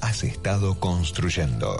[0.00, 1.78] has estado construyendo.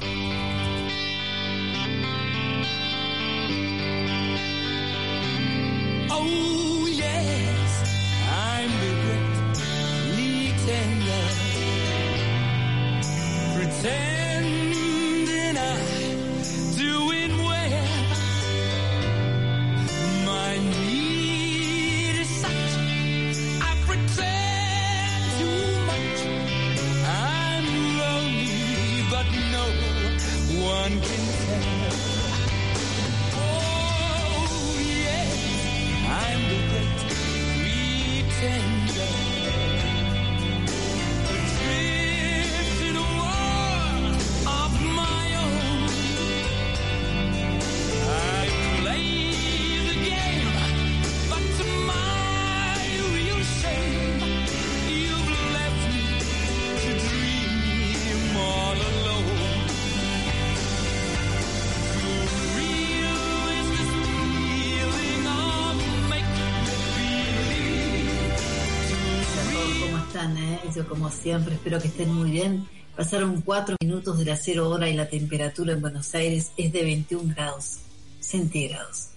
[70.85, 72.67] Como siempre espero que estén muy bien.
[72.95, 76.83] Pasaron cuatro minutos de la cero hora y la temperatura en Buenos Aires es de
[76.83, 77.79] 21 grados
[78.21, 79.09] centígrados.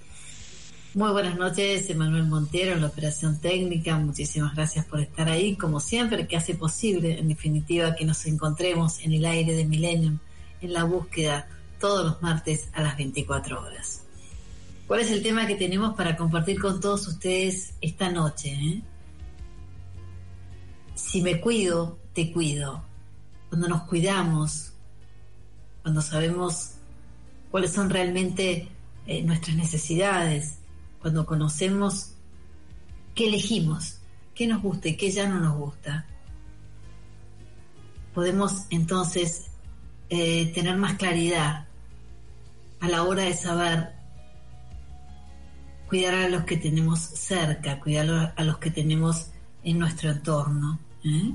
[0.94, 3.98] Muy buenas noches, Emanuel Montero en la operación técnica.
[3.98, 9.00] Muchísimas gracias por estar ahí, como siempre, que hace posible, en definitiva, que nos encontremos
[9.00, 10.20] en el aire de Millennium,
[10.62, 11.48] en la búsqueda,
[11.80, 14.04] todos los martes a las 24 horas.
[14.88, 18.52] ¿Cuál es el tema que tenemos para compartir con todos ustedes esta noche?
[18.52, 18.82] eh?
[21.10, 22.84] Si me cuido, te cuido.
[23.50, 24.74] Cuando nos cuidamos,
[25.82, 26.74] cuando sabemos
[27.50, 28.68] cuáles son realmente
[29.08, 30.60] eh, nuestras necesidades,
[31.02, 32.12] cuando conocemos
[33.16, 33.98] qué elegimos,
[34.36, 36.06] qué nos gusta y qué ya no nos gusta,
[38.14, 39.48] podemos entonces
[40.12, 41.66] eh, tener más claridad
[42.82, 43.94] a la hora de saber
[45.88, 49.32] cuidar a los que tenemos cerca, cuidar a los que tenemos
[49.64, 50.80] en nuestro entorno.
[51.04, 51.34] ¿Eh?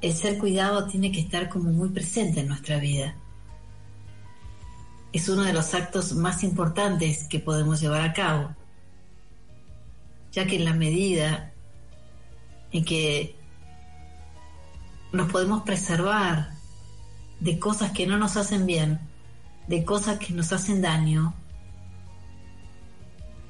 [0.00, 3.16] El ser cuidado tiene que estar como muy presente en nuestra vida.
[5.12, 8.54] Es uno de los actos más importantes que podemos llevar a cabo,
[10.32, 11.52] ya que en la medida
[12.70, 13.34] en que
[15.12, 16.50] nos podemos preservar
[17.40, 19.00] de cosas que no nos hacen bien,
[19.66, 21.34] de cosas que nos hacen daño,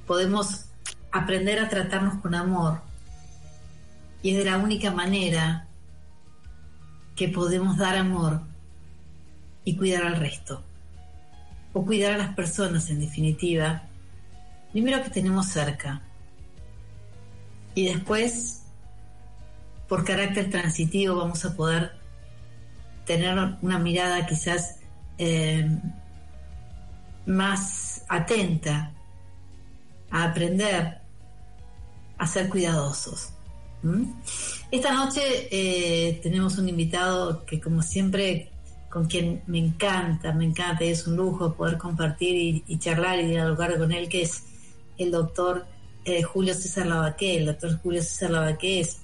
[0.06, 0.66] podemos
[1.12, 2.87] aprender a tratarnos con amor.
[4.22, 5.66] Y es de la única manera
[7.14, 8.42] que podemos dar amor
[9.64, 10.62] y cuidar al resto.
[11.72, 13.82] O cuidar a las personas, en definitiva.
[14.72, 16.02] Primero que tenemos cerca.
[17.74, 18.62] Y después,
[19.88, 21.92] por carácter transitivo, vamos a poder
[23.04, 24.80] tener una mirada quizás
[25.18, 25.68] eh,
[27.26, 28.92] más atenta
[30.10, 31.00] a aprender
[32.16, 33.32] a ser cuidadosos.
[33.82, 34.04] ¿Mm?
[34.70, 38.50] Esta noche eh, tenemos un invitado que como siempre
[38.88, 43.26] con quien me encanta, me encanta y es un lujo poder compartir y, charlar y
[43.26, 44.44] dialogar con él, que es
[44.96, 45.66] el doctor
[46.04, 47.36] eh, Julio César Lavaqué.
[47.36, 48.98] El doctor Julio César Lavaqué es,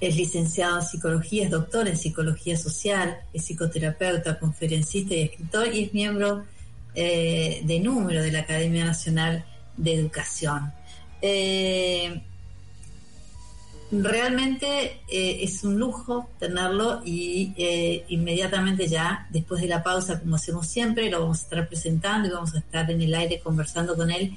[0.00, 5.84] es licenciado en psicología, es doctor en psicología social, es psicoterapeuta, conferencista y escritor y
[5.84, 6.44] es miembro
[6.94, 9.44] eh, de número de la Academia Nacional
[9.76, 10.72] de Educación.
[13.92, 20.36] Realmente eh, es un lujo tenerlo y eh, inmediatamente ya, después de la pausa, como
[20.36, 23.96] hacemos siempre, lo vamos a estar presentando y vamos a estar en el aire conversando
[23.96, 24.36] con él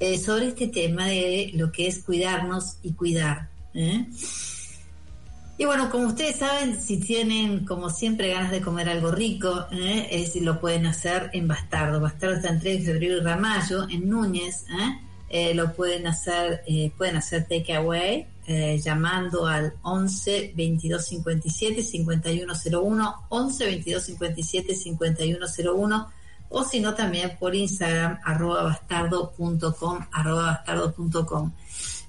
[0.00, 3.48] eh, sobre este tema de lo que es cuidarnos y cuidar.
[3.74, 4.06] ¿eh?
[5.58, 10.08] Y bueno, como ustedes saben, si tienen, como siempre, ganas de comer algo rico, ¿eh?
[10.10, 12.00] es, lo pueden hacer en Bastardo.
[12.00, 14.64] Bastardo está en 3 de febrero y Ramallo, en Núñez.
[15.54, 16.62] lo pueden hacer,
[16.96, 26.12] pueden hacer takeaway eh, llamando al 11 22 57 5101, 11 22 57 5101
[26.48, 31.52] o si no también por Instagram arroba bastardo.com arroba bastardo.com.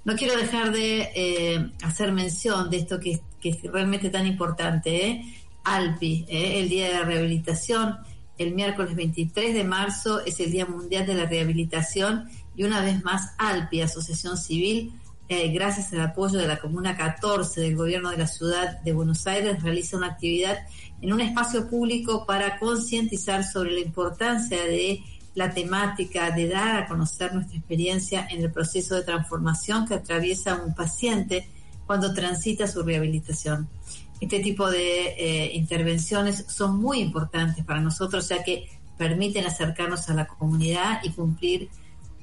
[0.03, 5.23] No quiero dejar de hacer mención de esto que, que es realmente tan importante,
[5.63, 7.99] ALPI, el Día de la Rehabilitación,
[8.39, 13.03] el miércoles 23 de marzo es el Día Mundial de la Rehabilitación y una vez
[13.03, 14.91] más ALPI, Asociación Civil,
[15.31, 19.25] eh, gracias al apoyo de la Comuna 14 del Gobierno de la Ciudad de Buenos
[19.27, 20.57] Aires, realiza una actividad
[20.99, 25.01] en un espacio público para concientizar sobre la importancia de
[25.33, 30.61] la temática, de dar a conocer nuestra experiencia en el proceso de transformación que atraviesa
[30.61, 31.47] un paciente
[31.87, 33.69] cuando transita su rehabilitación.
[34.19, 38.67] Este tipo de eh, intervenciones son muy importantes para nosotros ya que
[38.97, 41.69] permiten acercarnos a la comunidad y cumplir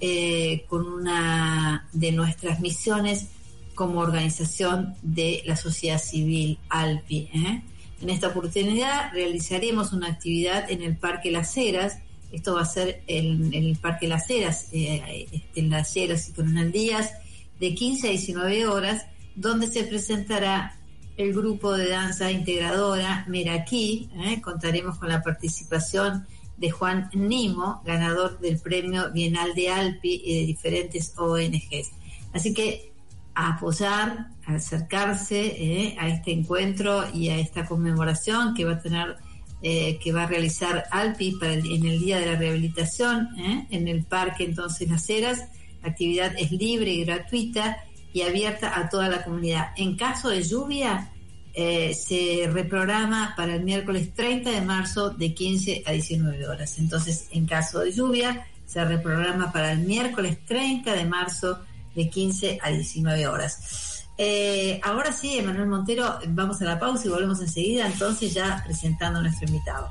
[0.01, 3.27] eh, con una de nuestras misiones
[3.75, 7.31] como organización de la sociedad civil ALPI.
[7.33, 7.63] ¿eh?
[8.01, 11.99] En esta oportunidad realizaremos una actividad en el Parque Las Heras.
[12.31, 16.33] Esto va a ser en, el Parque Las Heras, eh, este, en Las Heras y
[16.33, 17.13] Coronel Díaz,
[17.59, 20.77] de 15 a 19 horas, donde se presentará
[21.17, 24.09] el grupo de danza integradora Meraquí.
[24.43, 26.27] Contaremos con la participación
[26.59, 31.93] de Juan Nimo, ganador del premio Bienal de Alpi y de diferentes ONGs.
[32.33, 32.93] Así que
[33.35, 38.81] a apoyar, a acercarse eh, a este encuentro y a esta conmemoración que va a
[38.81, 39.17] tener,
[39.63, 44.05] eh, que va a realizar Alpi en el Día de la Rehabilitación eh, en el
[44.05, 45.39] Parque entonces Las Heras.
[45.83, 47.77] La actividad es libre y gratuita
[48.13, 49.69] y abierta a toda la comunidad.
[49.77, 51.13] En caso de lluvia,
[51.61, 56.79] eh, se reprograma para el miércoles 30 de marzo de 15 a 19 horas.
[56.79, 61.59] Entonces, en caso de lluvia, se reprograma para el miércoles 30 de marzo
[61.97, 64.05] de 15 a 19 horas.
[64.17, 69.19] Eh, ahora sí, Emanuel Montero, vamos a la pausa y volvemos enseguida, entonces ya presentando
[69.19, 69.91] a nuestro invitado.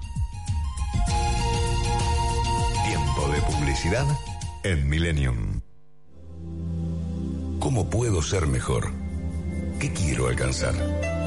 [2.85, 4.05] Tiempo de publicidad
[4.63, 5.59] en Millennium.
[7.59, 8.89] ¿Cómo puedo ser mejor?
[9.81, 11.26] ¿Qué quiero alcanzar?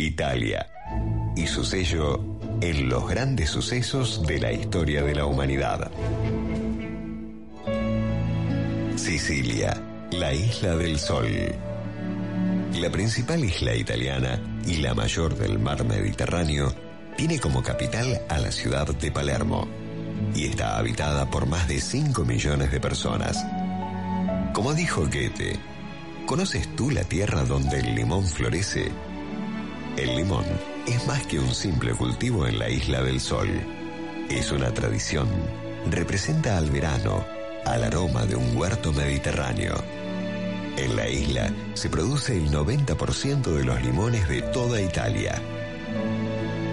[0.00, 0.66] Italia
[1.36, 5.90] y su sello en los grandes sucesos de la historia de la humanidad.
[8.96, 9.80] Sicilia,
[10.12, 11.28] la isla del sol.
[12.80, 16.74] La principal isla italiana y la mayor del mar Mediterráneo
[17.16, 19.68] tiene como capital a la ciudad de Palermo
[20.34, 23.44] y está habitada por más de 5 millones de personas.
[24.52, 25.58] Como dijo Goethe,
[26.26, 28.90] ¿conoces tú la tierra donde el limón florece?
[29.96, 30.44] El limón
[30.86, 33.48] es más que un simple cultivo en la isla del sol.
[34.28, 35.28] Es una tradición.
[35.90, 37.24] Representa al verano,
[37.64, 39.74] al aroma de un huerto mediterráneo.
[40.76, 45.40] En la isla se produce el 90% de los limones de toda Italia.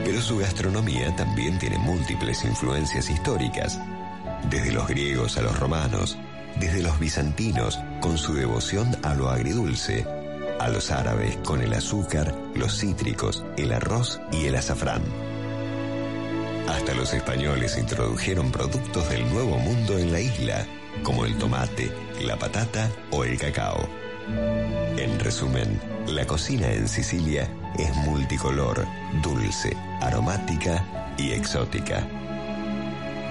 [0.06, 3.80] Pero su gastronomía también tiene múltiples influencias históricas,
[4.50, 6.18] desde los griegos a los romanos,
[6.60, 10.06] desde los bizantinos con su devoción a lo agridulce,
[10.60, 15.02] a los árabes con el azúcar, los cítricos, el arroz y el azafrán.
[16.68, 20.66] Hasta los españoles introdujeron productos del Nuevo Mundo en la isla,
[21.04, 23.88] como el tomate, la patata o el cacao.
[24.98, 28.86] En resumen, la cocina en Sicilia es multicolor,
[29.22, 32.06] dulce, aromática y exótica.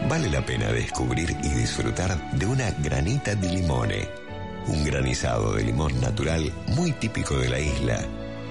[0.09, 4.25] Vale la pena descubrir y disfrutar de una granita di limone
[4.69, 8.01] un granizado de limón natural muy típico de la isla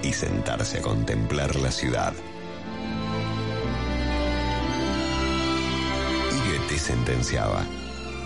[0.02, 2.14] y sentarse a contemplar la ciudad.
[6.46, 7.66] Goethe sentenciaba,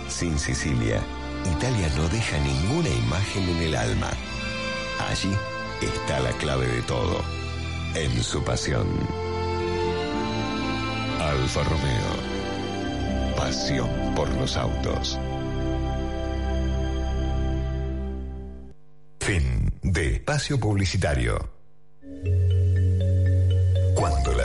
[0.08, 1.00] sin Sicilia,
[1.56, 4.10] Italia no deja ninguna imagen en el alma.
[5.08, 5.32] Allí
[5.80, 7.22] está la clave de todo,
[7.94, 8.86] en su pasión.
[11.20, 15.18] Alfa Romeo, pasión por los autos.
[19.20, 21.60] Fin de espacio publicitario.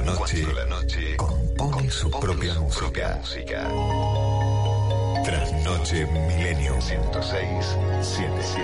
[0.05, 3.17] noche, la noche compone su propia música.
[3.19, 3.67] música.
[5.23, 8.61] Trasnoche Milenio 106 77.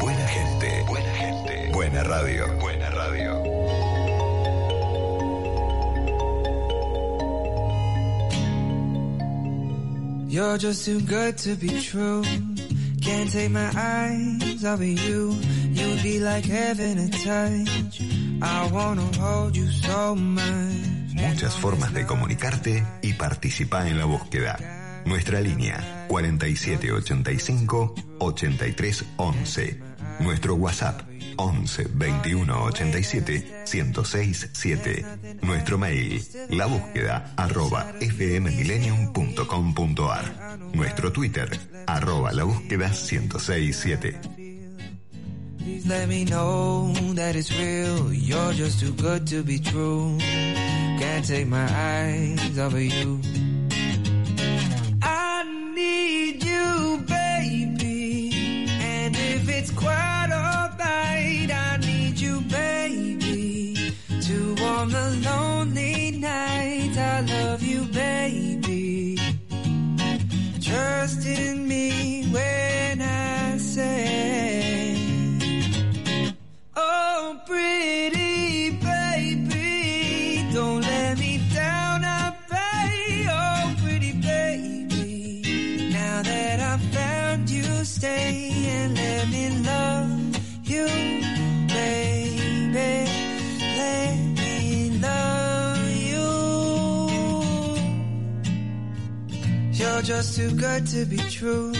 [0.00, 3.42] Buena gente, buena gente, buena radio, buena radio.
[10.28, 12.22] You're just too good to be true.
[21.12, 25.02] Muchas formas de comunicarte y participar en la búsqueda.
[25.04, 29.80] Nuestra línea 4785 8311.
[30.20, 31.02] Nuestro WhatsApp
[31.36, 35.04] 11 21 87 106 7.
[35.42, 40.58] Nuestro mail la búsqueda arroba fmmillennium.com.ar.
[40.74, 41.48] Nuestro Twitter
[41.86, 44.20] arroba la búsqueda 106 7.
[45.58, 48.12] Please let me know that it's real.
[48.12, 50.18] You're just too good to be true.
[50.98, 53.18] Can't take my eyes off of you.
[67.26, 69.16] Love you, baby.
[70.60, 74.96] Trust in me when I say,
[76.76, 78.13] Oh, pretty
[100.04, 101.72] just too good to be true.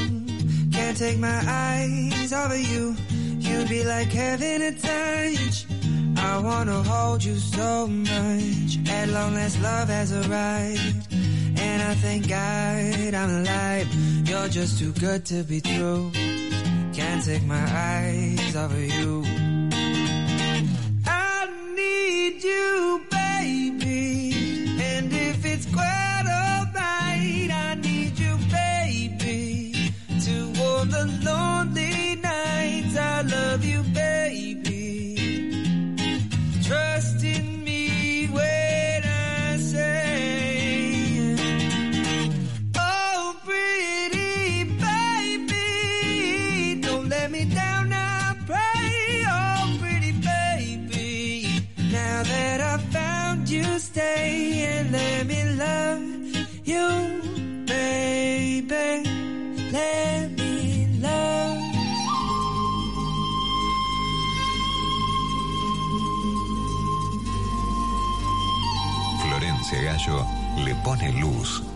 [0.72, 2.96] Can't take my eyes off of you.
[3.38, 5.66] You'd be like heaven to touch.
[6.16, 8.78] I wanna hold you so much.
[8.88, 11.12] At long last, love has arrived.
[11.12, 13.88] And I thank God I'm alive.
[14.26, 16.10] You're just too good to be true.
[16.94, 19.22] Can't take my eyes off of you.
[21.06, 23.02] I need you,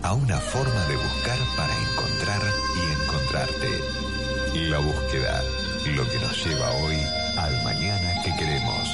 [0.09, 2.41] a una forma de buscar para encontrar
[2.75, 3.69] y encontrarte.
[4.69, 5.43] La búsqueda,
[5.95, 6.97] lo que nos lleva hoy
[7.37, 8.89] al mañana que queremos.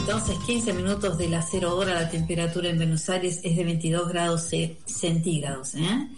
[0.00, 4.08] Entonces 15 minutos de la 0 hora, la temperatura en Buenos Aires es de 22
[4.08, 5.74] grados ce- centígrados.
[5.74, 6.08] ¿eh?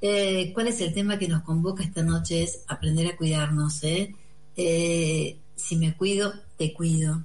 [0.00, 2.42] Eh, ¿Cuál es el tema que nos convoca esta noche?
[2.44, 3.82] Es aprender a cuidarnos.
[3.82, 4.14] ¿eh?
[4.56, 7.24] Eh, si me cuido, te cuido.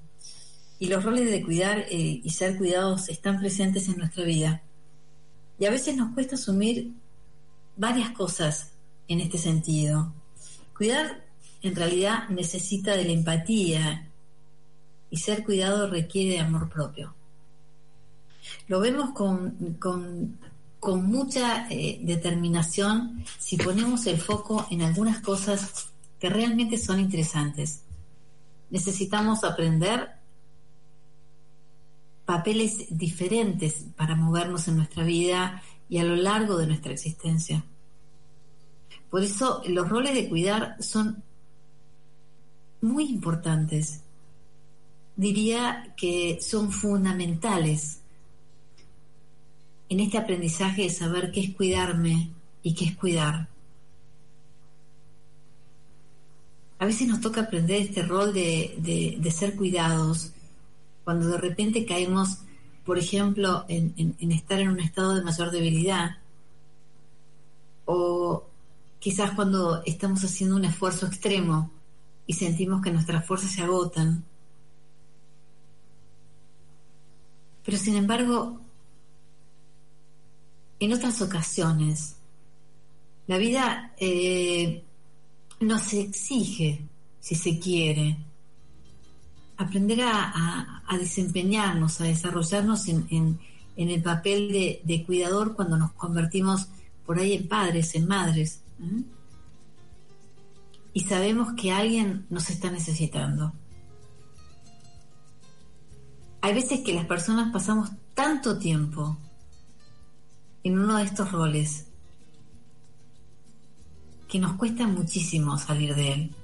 [0.79, 4.62] Y los roles de cuidar eh, y ser cuidados están presentes en nuestra vida.
[5.60, 6.91] Y a veces nos cuesta asumir
[7.75, 8.72] varias cosas
[9.07, 10.13] en este sentido.
[10.75, 11.25] Cuidar
[11.62, 14.07] en realidad necesita de la empatía
[15.10, 17.15] y ser cuidado requiere de amor propio.
[18.67, 20.38] Lo vemos con, con,
[20.79, 25.89] con mucha eh, determinación si ponemos el foco en algunas cosas
[26.20, 27.84] que realmente son interesantes.
[28.70, 30.18] Necesitamos aprender
[32.26, 37.64] papeles diferentes para movernos en nuestra vida y a lo largo de nuestra existencia.
[39.10, 41.24] Por eso los roles de cuidar son
[42.82, 44.02] muy importantes.
[45.16, 48.02] Diría que son fundamentales
[49.90, 52.32] en este aprendizaje de saber qué es cuidarme
[52.62, 53.48] y qué es cuidar.
[56.79, 60.31] A veces nos toca aprender este rol de, de- ser cuidados
[61.03, 62.39] cuando de repente caemos,
[62.86, 63.93] por ejemplo, en
[64.31, 66.17] estar en un estado de mayor debilidad
[67.86, 68.43] o
[69.00, 71.72] quizás cuando estamos haciendo un esfuerzo extremo
[72.27, 74.24] y sentimos que nuestras fuerzas se agotan.
[77.65, 78.60] Pero sin embargo,
[80.79, 82.15] en otras ocasiones,
[83.27, 84.84] La vida eh,
[85.60, 86.86] nos exige,
[87.20, 88.18] si se quiere,
[89.58, 93.40] aprender a, a- desempeñarnos, a desarrollarnos en, en-
[93.90, 96.68] el papel de, de cuidador cuando nos convertimos
[97.06, 98.62] por ahí en padres, en madres.
[100.94, 103.54] Y sabemos que alguien nos está necesitando.
[106.42, 109.18] Hay veces que las personas pasamos tanto tiempo
[110.64, 111.87] en uno de estos roles
[114.27, 116.36] que nos cuesta muchísimo salir de él.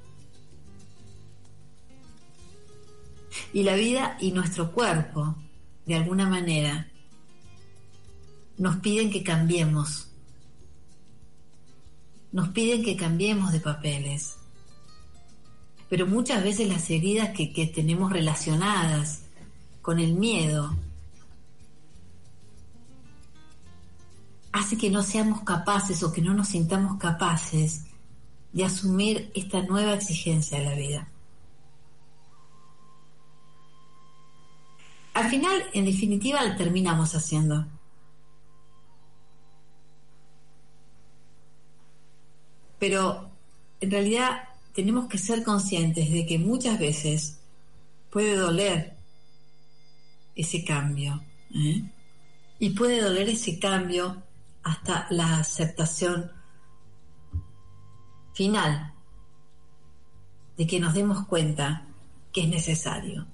[3.51, 5.35] Y la vida y nuestro cuerpo,
[5.85, 6.87] de alguna manera,
[8.57, 10.07] nos piden que cambiemos.
[12.31, 14.35] Nos piden que cambiemos de papeles.
[15.89, 19.23] Pero muchas veces las heridas que, que tenemos relacionadas
[19.81, 20.75] con el miedo
[24.53, 27.85] hace que no seamos capaces o que no nos sintamos capaces
[28.53, 31.09] de asumir esta nueva exigencia de la vida.
[35.15, 37.65] Al final, en definitiva, la terminamos haciendo.
[42.77, 43.31] Pero
[43.81, 47.39] en realidad tenemos que ser conscientes de que muchas veces
[48.11, 48.93] puede doler
[50.35, 51.23] ese cambio.
[51.55, 51.83] ¿eh?
[52.59, 54.21] Y puede doler ese cambio
[54.63, 56.31] hasta la aceptación
[58.33, 58.93] final
[60.57, 61.87] de que nos demos cuenta
[62.31, 63.27] que es necesario.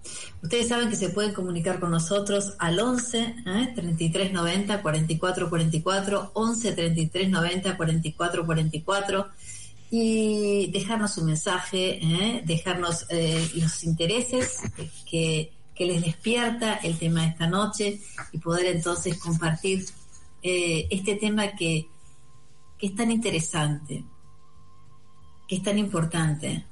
[0.43, 3.71] Ustedes saben que se pueden comunicar con nosotros al 11 ¿eh?
[3.73, 9.27] 33 90 44 44, 11 33 90 44 44
[9.91, 12.43] y dejarnos un mensaje, ¿eh?
[12.45, 14.57] dejarnos eh, los intereses
[15.09, 18.01] que, que les despierta el tema de esta noche
[18.33, 19.85] y poder entonces compartir
[20.41, 21.89] eh, este tema que,
[22.77, 24.05] que es tan interesante,
[25.47, 26.65] que es tan importante,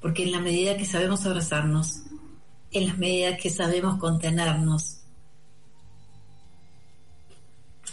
[0.00, 2.02] porque en la medida que sabemos abrazarnos,
[2.72, 4.98] en la medida que sabemos contenernos,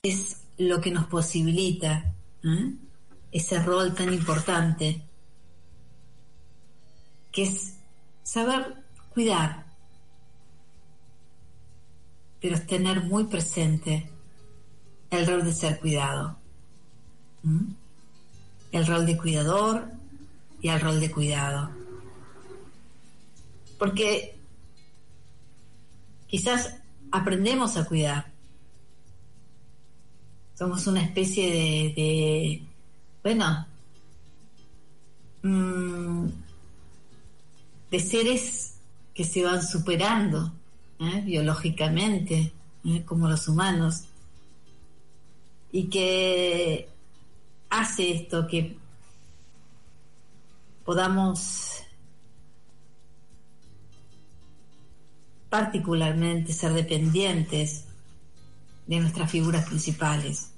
[0.02, 2.74] es lo que nos posibilita ¿eh?
[3.32, 5.04] ese rol tan importante,
[7.32, 7.76] que es
[8.24, 8.84] saber
[9.14, 9.66] cuidar,
[12.40, 14.15] pero es tener muy presente
[15.16, 16.38] el rol de ser cuidado,
[18.72, 19.88] el rol de cuidador
[20.62, 21.70] y el rol de cuidado.
[23.78, 24.38] Porque
[26.28, 26.76] quizás
[27.12, 28.32] aprendemos a cuidar.
[30.58, 32.64] Somos una especie de, de
[33.22, 33.68] bueno,
[35.44, 36.28] mm,
[37.92, 38.76] de seres
[39.14, 40.54] que se van superando
[41.00, 41.22] ¿eh?
[41.26, 42.54] biológicamente,
[42.86, 43.04] ¿eh?
[43.06, 44.04] como los humanos,
[45.76, 46.88] y que
[47.70, 48.78] hace esto que
[50.86, 51.84] podamos
[55.50, 57.84] particularmente ser dependientes
[58.88, 60.52] de nuestras figuras principales.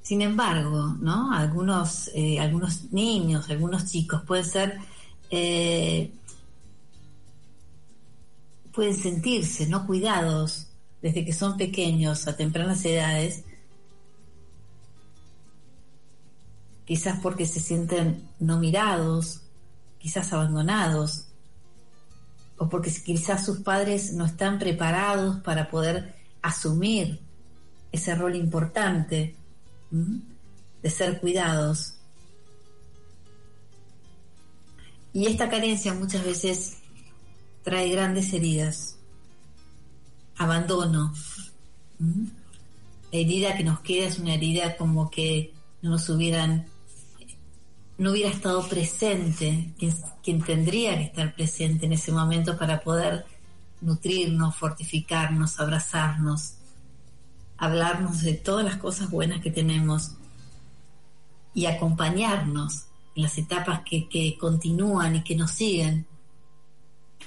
[0.00, 1.30] Sin embargo, ¿no?
[1.30, 2.38] Algunos, eh,
[2.92, 4.78] niños, algunos chicos pueden ser,
[5.28, 6.10] eh,
[8.72, 10.68] pueden sentirse no cuidados
[11.02, 13.44] desde que son pequeños a tempranas edades,
[16.84, 19.42] quizás porque se sienten no mirados,
[19.98, 21.26] quizás abandonados,
[22.58, 27.20] o porque quizás sus padres no están preparados para poder asumir
[27.90, 29.34] ese rol importante
[30.82, 31.94] de ser cuidados.
[35.12, 36.78] Y esta carencia muchas veces
[37.62, 38.96] trae grandes heridas,
[40.36, 41.12] abandono.
[41.98, 46.66] La herida que nos queda es una herida como que no nos hubieran,
[47.98, 49.72] no hubiera estado presente,
[50.22, 53.24] quien, tendría que estar presente en ese momento para poder
[53.80, 56.54] nutrirnos, fortificarnos, abrazarnos,
[57.58, 60.12] hablarnos de todas las cosas buenas que tenemos
[61.54, 66.06] y acompañarnos en las etapas que, que continúan y que nos siguen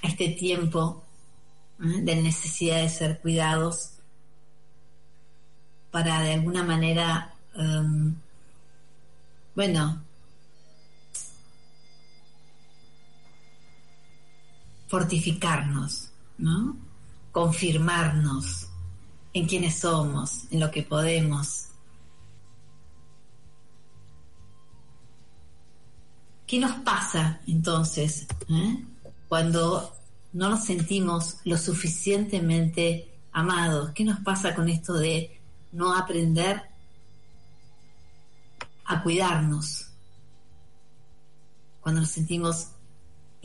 [0.01, 1.03] a este tiempo
[1.79, 2.01] ¿eh?
[2.01, 3.91] de necesidad de ser cuidados
[5.91, 8.15] para de alguna manera, um,
[9.55, 10.03] bueno,
[14.95, 16.77] fortificarnos, ¿no?
[17.33, 18.67] Confirmarnos
[19.33, 21.65] en quiénes somos, en lo que podemos.
[26.47, 28.85] ¿Qué nos pasa entonces eh?
[29.27, 29.93] cuando
[30.31, 33.91] no nos sentimos lo suficientemente amados?
[33.93, 35.41] ¿Qué nos pasa con esto de
[35.73, 36.63] no aprender
[38.85, 39.87] a cuidarnos.
[41.81, 42.69] Cuando nos sentimos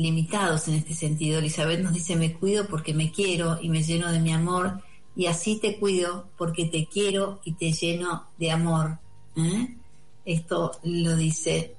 [0.00, 4.10] limitados en este sentido, Elizabeth nos dice, me cuido porque me quiero y me lleno
[4.10, 4.82] de mi amor,
[5.14, 8.98] y así te cuido porque te quiero y te lleno de amor.
[9.36, 9.76] ¿eh?
[10.24, 11.74] Esto lo dice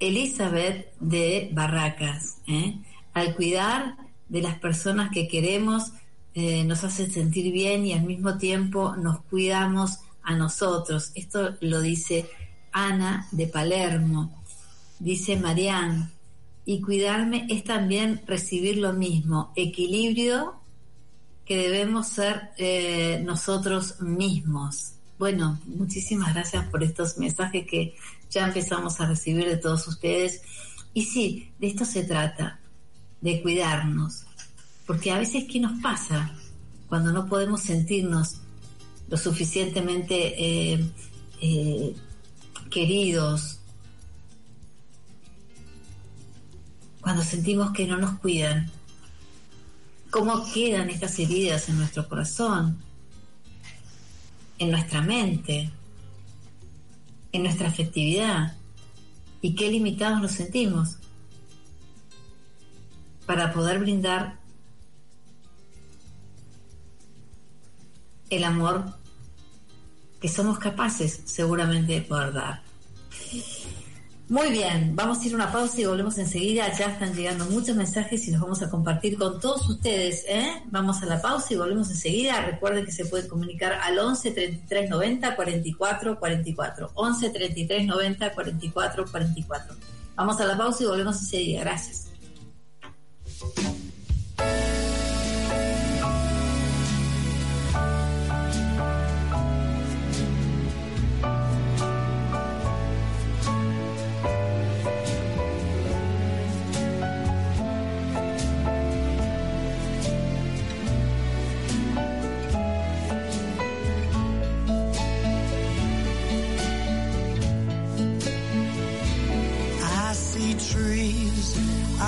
[0.00, 2.38] Elizabeth de Barracas.
[2.48, 2.78] ¿eh?
[3.14, 3.96] Al cuidar
[4.28, 5.92] de las personas que queremos,
[6.34, 11.12] eh, nos hace sentir bien y al mismo tiempo nos cuidamos a nosotros.
[11.14, 12.28] Esto lo dice
[12.72, 14.42] Ana de Palermo.
[14.98, 16.08] Dice Marianne,
[16.64, 20.60] y cuidarme es también recibir lo mismo, equilibrio
[21.44, 24.92] que debemos ser eh, nosotros mismos.
[25.18, 27.94] Bueno, muchísimas gracias por estos mensajes que
[28.30, 30.42] ya empezamos a recibir de todos ustedes.
[30.94, 32.60] Y sí, de esto se trata,
[33.20, 34.24] de cuidarnos.
[34.86, 36.32] Porque a veces, ¿qué nos pasa
[36.88, 38.36] cuando no podemos sentirnos
[39.08, 40.90] lo suficientemente eh,
[41.40, 41.94] eh,
[42.70, 43.61] queridos?
[47.02, 48.70] Cuando sentimos que no nos cuidan.
[50.10, 52.78] ¿Cómo quedan estas heridas en nuestro corazón?
[54.58, 55.70] En nuestra mente
[57.32, 58.56] en nuestra afectividad
[59.40, 60.96] y qué limitados nos sentimos
[63.26, 64.38] para poder brindar
[68.28, 68.84] el amor
[70.20, 72.62] que somos capaces seguramente de poder dar.
[74.32, 76.72] Muy bien, vamos a ir a una pausa y volvemos enseguida.
[76.72, 80.24] Ya están llegando muchos mensajes y los vamos a compartir con todos ustedes.
[80.26, 80.62] ¿eh?
[80.70, 82.40] Vamos a la pausa y volvemos enseguida.
[82.40, 86.90] Recuerden que se pueden comunicar al 11 33 90 44 44.
[86.94, 89.74] 11 33 90 44 44.
[90.14, 91.60] Vamos a la pausa y volvemos enseguida.
[91.60, 92.08] Gracias.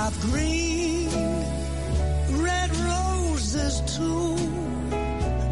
[0.03, 1.09] Of green,
[2.43, 4.35] red roses too.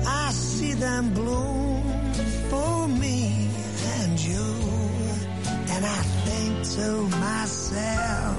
[0.05, 1.81] I see them bloom
[2.49, 3.49] for me
[3.99, 4.47] and you.
[5.73, 6.87] And I think to
[7.27, 8.37] myself,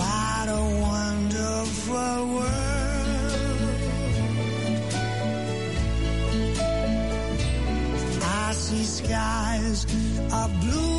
[0.00, 2.76] what a wonderful world.
[8.22, 9.84] I see skies
[10.32, 10.95] of blue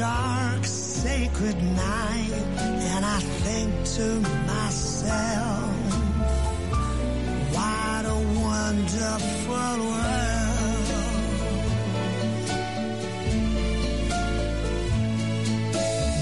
[0.00, 2.32] dark sacred night.
[2.92, 4.08] And I think to
[4.48, 5.76] myself,
[7.54, 10.86] what a wonderful world.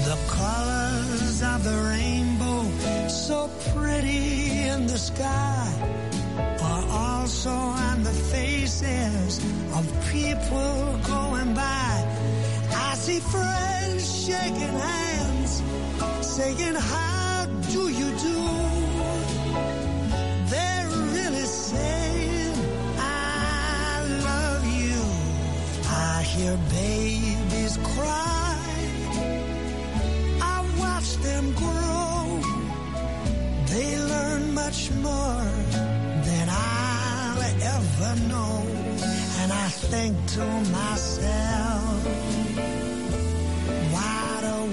[0.09, 2.61] The colors of the rainbow,
[3.07, 5.67] so pretty in the sky,
[6.61, 9.39] are also on the faces
[9.73, 12.08] of people going by.
[13.09, 15.63] See friends shaking hands,
[16.21, 18.39] saying, How do you do?
[20.51, 22.53] They're really saying,
[22.99, 25.01] I love you.
[25.87, 28.61] I hear babies cry.
[30.53, 32.39] I watch them grow.
[33.71, 35.49] They learn much more
[36.27, 37.41] than I'll
[37.75, 38.55] ever know.
[39.41, 40.45] And I think to
[40.79, 42.48] myself,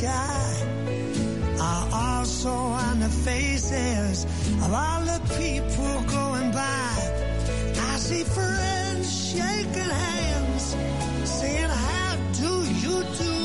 [0.00, 0.54] sky,
[1.60, 4.24] are also on the faces
[4.64, 6.92] of all the people going by.
[7.90, 10.64] I see friends shaking hands,
[11.24, 13.36] saying, How do you do?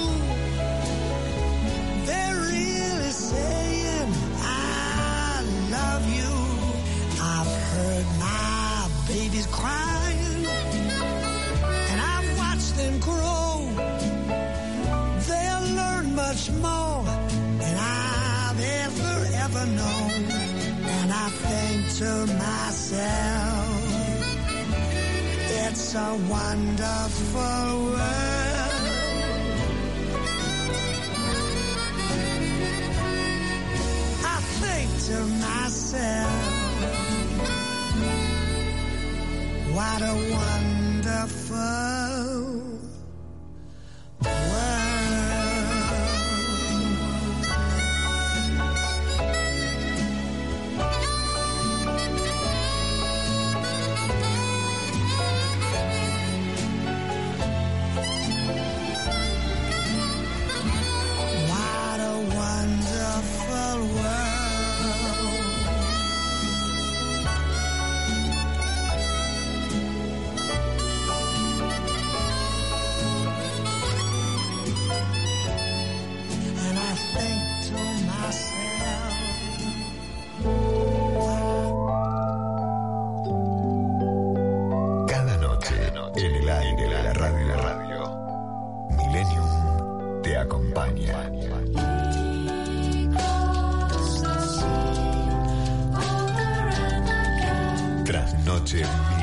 [2.08, 5.44] They're really saying, I
[5.78, 6.34] love you.
[7.34, 9.95] I've heard my babies crying
[19.66, 20.12] known.
[20.98, 23.86] And I think to myself,
[25.68, 28.46] it's a wonderful world.
[34.24, 36.44] I think to myself,
[39.74, 42.15] what a wonderful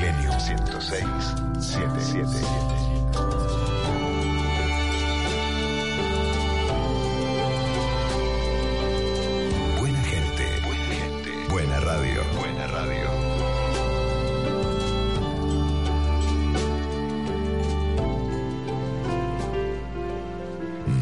[0.02, 1.06] Millennium 106
[1.60, 2.42] 777.
[9.78, 13.10] Buena gente, buena gente, buena radio, buena radio.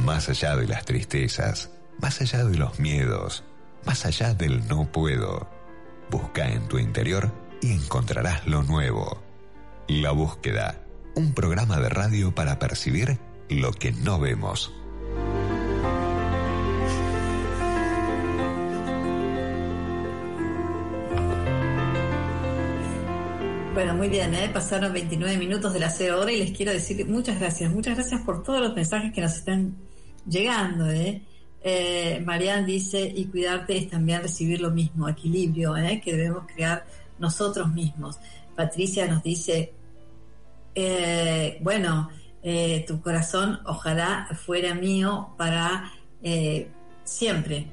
[0.04, 1.70] Más allá de las tristezas,
[2.02, 3.44] más allá de los miedos,
[3.86, 5.48] más allá del no puedo,
[6.10, 9.22] busca en tu interior y encontrarás lo nuevo.
[9.88, 10.82] La búsqueda,
[11.14, 13.18] un programa de radio para percibir
[13.48, 14.72] lo que no vemos.
[23.74, 24.50] Bueno, muy bien, ¿eh?
[24.52, 28.20] pasaron 29 minutos de la 0 hora y les quiero decir muchas gracias, muchas gracias
[28.22, 29.76] por todos los mensajes que nos están
[30.26, 30.90] llegando.
[30.90, 31.22] ¿eh?
[31.62, 36.00] Eh, Marianne dice, y cuidarte es también recibir lo mismo, equilibrio, ¿eh?
[36.02, 36.84] que debemos crear
[37.20, 38.18] nosotros mismos.
[38.56, 39.72] Patricia nos dice,
[40.74, 42.10] eh, bueno,
[42.42, 46.68] eh, tu corazón ojalá fuera mío para eh,
[47.04, 47.72] siempre.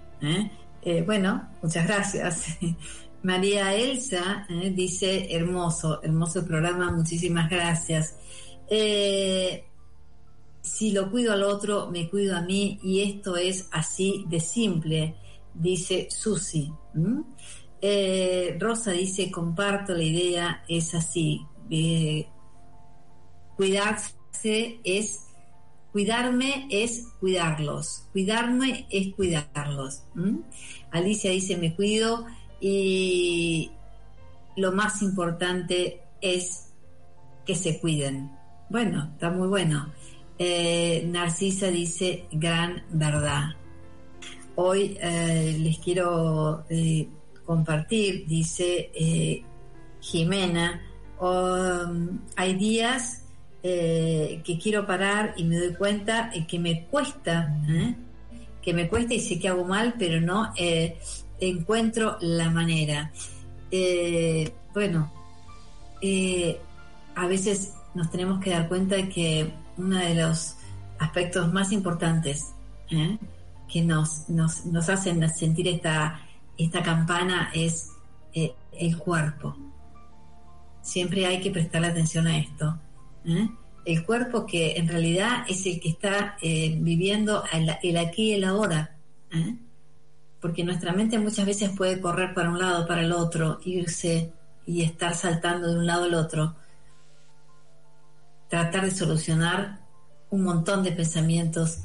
[1.05, 2.57] bueno, muchas gracias.
[3.23, 8.15] María Elsa dice, hermoso, hermoso programa, muchísimas gracias.
[10.61, 15.15] Si lo cuido al otro, me cuido a mí y esto es así de simple,
[15.53, 16.71] dice Susi.
[17.81, 21.45] Eh, Rosa dice, comparto la idea, es así.
[21.69, 22.27] Eh,
[23.55, 25.27] cuidarse es,
[25.91, 30.03] cuidarme es cuidarlos, cuidarme es cuidarlos.
[30.91, 32.25] Alicia dice, me cuido
[32.59, 33.71] y
[34.55, 36.73] lo más importante es
[37.45, 38.31] que se cuiden.
[38.69, 39.91] Bueno, está muy bueno.
[40.39, 43.55] Eh, Narcisa dice, gran verdad.
[44.55, 46.65] Hoy les quiero
[47.47, 49.41] compartir, dice eh,
[50.01, 50.81] Jimena,
[51.19, 53.23] um, hay días
[53.63, 57.57] eh, que quiero parar y me doy cuenta eh, que me cuesta,
[58.61, 60.53] que me cuesta y sé que hago mal, pero no
[61.39, 63.11] encuentro la manera.
[64.73, 65.11] Bueno,
[67.15, 70.55] a veces nos tenemos que dar cuenta de que uno de los
[70.99, 72.53] aspectos más importantes
[72.89, 76.26] que nos, nos, nos hacen sentir esta,
[76.57, 77.91] esta campana es
[78.33, 79.55] eh, el cuerpo.
[80.81, 82.79] Siempre hay que prestarle atención a esto.
[83.25, 83.49] ¿eh?
[83.85, 88.33] El cuerpo que en realidad es el que está eh, viviendo el, el aquí y
[88.33, 88.95] el ahora.
[90.39, 94.31] Porque nuestra mente muchas veces puede correr para un lado, para el otro, irse
[94.65, 96.55] y estar saltando de un lado al otro.
[98.49, 99.79] Tratar de solucionar
[100.29, 101.79] un montón de pensamientos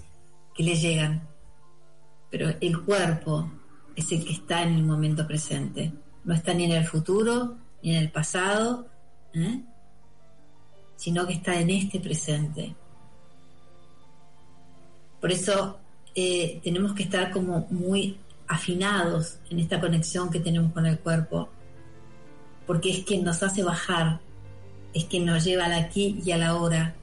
[0.55, 1.29] que le llegan.
[2.31, 3.51] Pero el cuerpo
[3.97, 5.93] es el que está en el momento presente.
[6.25, 8.87] No está ni en el futuro, ni en el pasado,
[9.35, 9.63] ¿eh?
[10.97, 12.75] sino que está en este presente.
[15.21, 15.79] Por eso
[16.15, 21.49] eh, tenemos que estar como muy afinados en esta conexión que tenemos con el cuerpo,
[22.67, 24.21] porque es quien nos hace bajar,
[24.95, 26.95] es quien nos lleva al aquí y a la hora.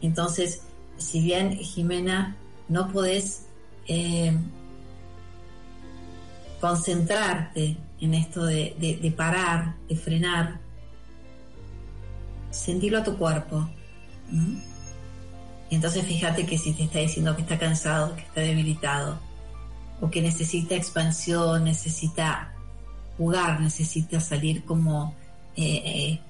[0.00, 0.62] Entonces,
[0.98, 2.36] si bien Jimena
[2.68, 3.46] no podés
[3.88, 4.36] eh,
[6.60, 10.60] concentrarte en esto de, de- parar, de frenar,
[12.50, 13.68] sentirlo a tu cuerpo.
[15.70, 19.18] Y entonces fíjate que si te está diciendo que está cansado, que está debilitado,
[20.00, 22.52] o que necesita expansión, necesita
[23.16, 25.14] jugar, necesita salir como
[25.56, 26.20] eh, eh,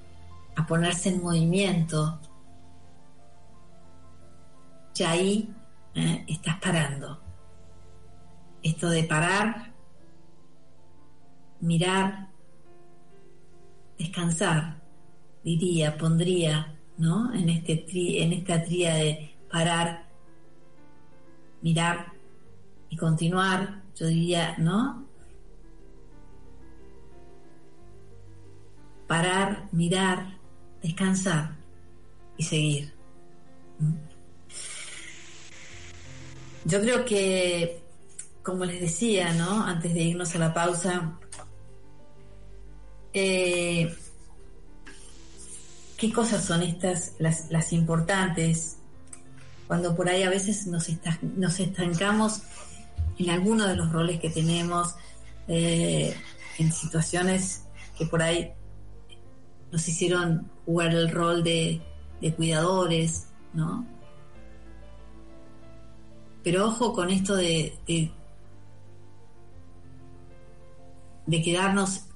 [0.55, 2.19] a ponerse en movimiento,
[4.95, 5.53] ya ahí
[5.95, 7.21] eh, estás parando.
[8.63, 9.71] Esto de parar,
[11.61, 12.29] mirar,
[13.97, 14.81] descansar,
[15.43, 17.33] diría, pondría, ¿no?
[17.33, 17.85] En, este
[18.23, 20.07] en esta tría de parar,
[21.61, 22.13] mirar
[22.89, 25.05] y continuar, yo diría, ¿no?
[29.07, 30.37] Parar, mirar,
[30.81, 31.55] descansar
[32.37, 32.93] y seguir.
[36.65, 37.81] Yo creo que,
[38.43, 39.63] como les decía, ¿no?
[39.63, 41.17] Antes de irnos a la pausa,
[43.13, 43.95] eh,
[45.97, 48.77] ¿qué cosas son estas las, importantes?
[49.67, 52.41] Cuando por ahí a veces nos, está, nos estancamos
[53.17, 54.95] en alguno de los roles que tenemos,
[55.47, 56.15] eh,
[56.57, 57.63] en situaciones
[57.97, 58.51] que por ahí
[59.71, 61.81] nos hicieron jugar el rol de,
[62.35, 63.85] cuidadores, ¿no?
[66.43, 67.77] Pero ojo con esto de,
[71.25, 72.06] de quedarnos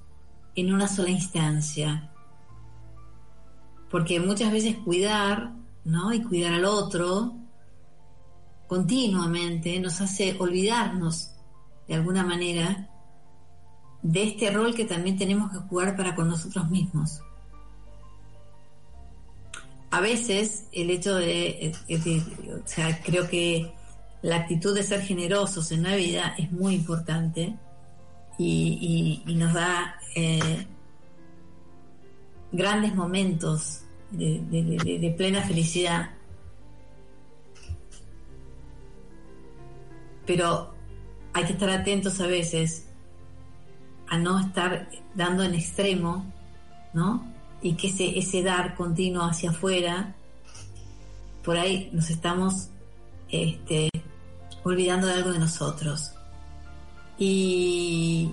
[0.56, 2.12] en una sola instancia.
[3.90, 6.14] Porque muchas veces cuidar, ¿no?
[6.14, 7.36] Y cuidar al otro
[8.68, 11.32] continuamente nos hace olvidarnos
[11.90, 12.90] de alguna manera
[14.02, 17.22] de este rol que también tenemos que jugar para con nosotros mismos.
[19.90, 21.74] A veces el hecho de,
[22.64, 23.74] o sea, creo que
[24.22, 27.58] la actitud de ser generosos en la vida es muy importante
[28.38, 30.68] y nos da eh,
[32.52, 36.12] grandes momentos de, plena felicidad.
[40.26, 40.74] Pero
[41.34, 42.88] hay que estar atentos a veces
[44.08, 46.26] a no estar dando en extremo,
[46.94, 47.26] ¿no?
[47.62, 50.16] Y que ese, ese dar continuo hacia afuera,
[51.44, 52.70] por ahí nos estamos
[53.30, 53.90] este,
[54.64, 56.12] olvidando de algo de nosotros.
[57.18, 58.32] Y,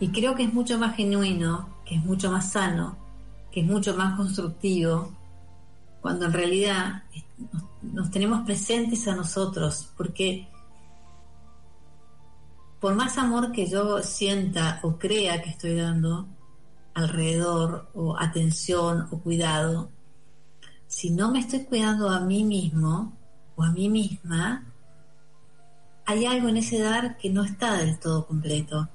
[0.00, 2.96] y creo que es mucho más genuino, que es mucho más sano,
[3.52, 5.12] que es mucho más constructivo,
[6.00, 7.04] cuando en realidad
[7.82, 10.48] nos, tenemos presentes a nosotros, porque
[12.80, 16.26] por más amor que yo sienta o crea que estoy dando
[16.94, 19.90] alrededor, o atención o cuidado,
[20.86, 23.16] si no me estoy cuidando a mí mismo
[23.54, 24.64] o a mí misma,
[26.06, 28.88] hay algo en ese dar que no está del todo completo.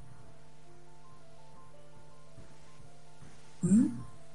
[3.65, 3.87] ¿Mm?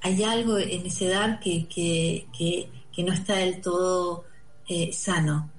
[0.03, 4.25] Hay algo en ese dar que, que, que, no está del todo
[4.69, 5.51] eh, sano.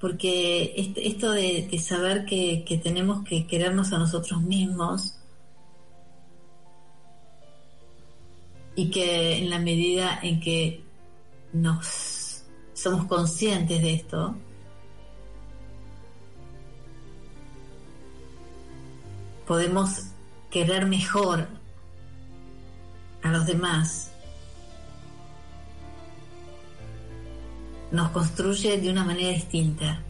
[0.00, 5.18] Porque esto de, de saber que tenemos que querernos a nosotros mismos
[8.76, 10.84] y que en la medida en que
[11.52, 14.36] nos somos conscientes de esto,
[19.48, 20.08] podemos
[20.50, 21.48] querer mejor
[23.22, 24.12] a los demás,
[27.90, 30.02] nos construye de una manera distinta.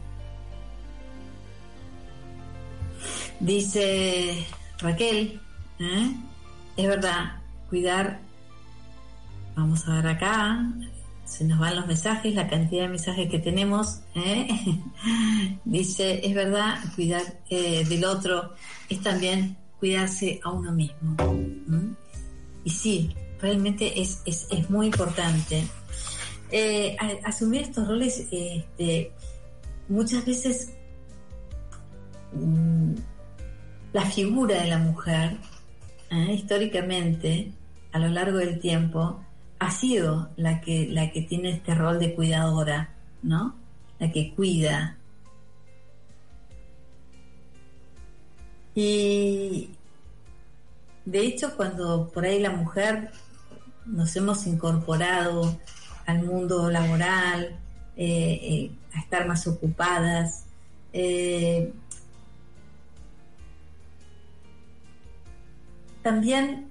[3.39, 4.45] Dice
[4.79, 5.41] Raquel,
[5.79, 6.15] ¿eh?
[6.75, 8.19] es verdad, cuidar,
[9.55, 10.65] vamos a ver acá,
[11.29, 14.01] se nos van los mensajes, la cantidad de mensajes que tenemos.
[14.15, 14.47] ¿eh?
[15.63, 18.55] Dice, es verdad, cuidar eh, del otro
[18.89, 21.15] es también cuidarse a uno mismo.
[21.67, 21.93] ¿Mm?
[22.63, 25.63] Y sí, realmente es, es, es muy importante.
[26.51, 29.11] Eh, asumir estos roles, este,
[29.87, 30.71] muchas veces
[32.33, 32.95] mmm,
[33.93, 35.37] la figura de la mujer,
[36.31, 37.51] históricamente,
[37.91, 39.23] a lo largo del tiempo,
[39.59, 43.55] ha sido la que, la que tiene este rol de cuidadora, ¿no?
[43.99, 44.97] La que cuida.
[48.73, 49.71] Y
[51.05, 53.11] de hecho, cuando por ahí la mujer
[53.85, 55.59] nos hemos incorporado
[56.05, 57.59] al mundo laboral,
[57.97, 60.45] eh, eh, a estar más ocupadas,
[60.93, 61.73] eh,
[66.01, 66.68] también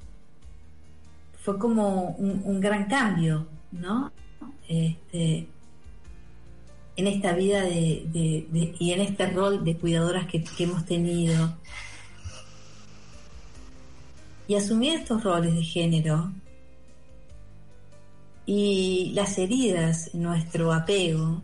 [1.42, 4.12] fue como un, gran cambio, ¿no?
[4.68, 5.48] Este,
[6.98, 8.46] en esta vida de,
[8.78, 11.56] y en este rol de cuidadoras que, hemos tenido.
[14.48, 16.32] Y asumir estos roles de género
[18.46, 21.42] y las heridas en nuestro apego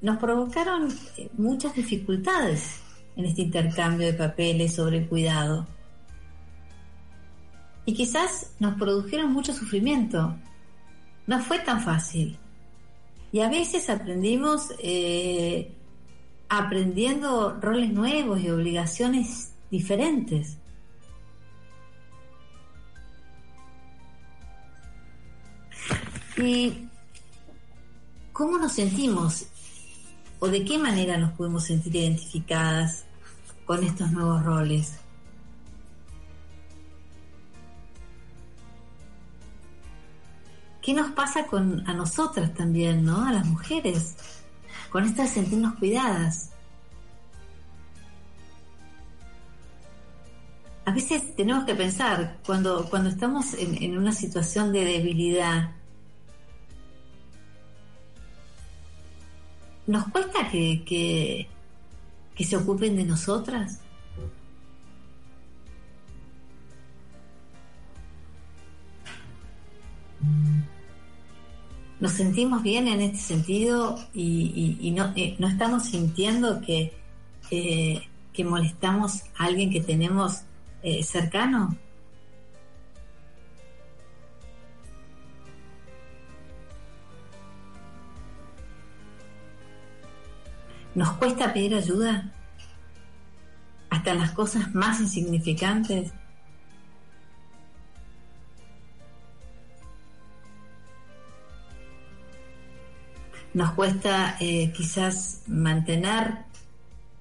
[0.00, 0.88] nos provocaron
[1.36, 2.80] muchas dificultades
[3.16, 5.66] en este intercambio de papeles sobre el cuidado.
[7.86, 10.34] Y quizás nos produjeron mucho sufrimiento.
[11.26, 12.38] No fue tan fácil.
[13.32, 15.72] Y a veces aprendimos eh,
[16.48, 20.58] aprendiendo roles nuevos y obligaciones diferentes.
[26.36, 26.88] ¿Y
[28.32, 29.46] cómo nos sentimos
[30.40, 33.04] o de qué manera nos podemos sentir identificadas
[33.64, 34.98] con estos nuevos roles?
[40.84, 43.24] ¿Qué nos pasa con a nosotras también, ¿no?
[43.26, 44.16] A las mujeres,
[44.90, 46.50] con esto de sentirnos cuidadas.
[50.84, 55.70] A veces tenemos que pensar, cuando, cuando estamos en, una situación de debilidad,
[59.86, 61.48] ¿nos cuesta que, que,
[62.34, 63.80] que se ocupen de nosotras?
[72.04, 76.92] Nos sentimos bien en este sentido y, eh, no estamos sintiendo que,
[77.48, 80.42] que, que molestamos a alguien que tenemos
[80.82, 81.74] eh, cercano.
[90.94, 92.34] Nos cuesta pedir ayuda
[93.88, 96.12] hasta en las cosas más insignificantes.
[103.54, 106.38] Nos cuesta eh, quizás mantener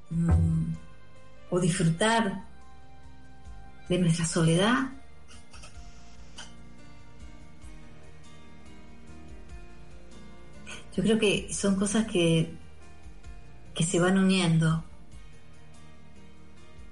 [0.09, 0.73] mm,
[1.51, 2.43] o disfrutar
[3.87, 4.89] de nuestra soledad.
[10.95, 12.55] Yo creo que son cosas que,
[13.75, 14.83] que se van uniendo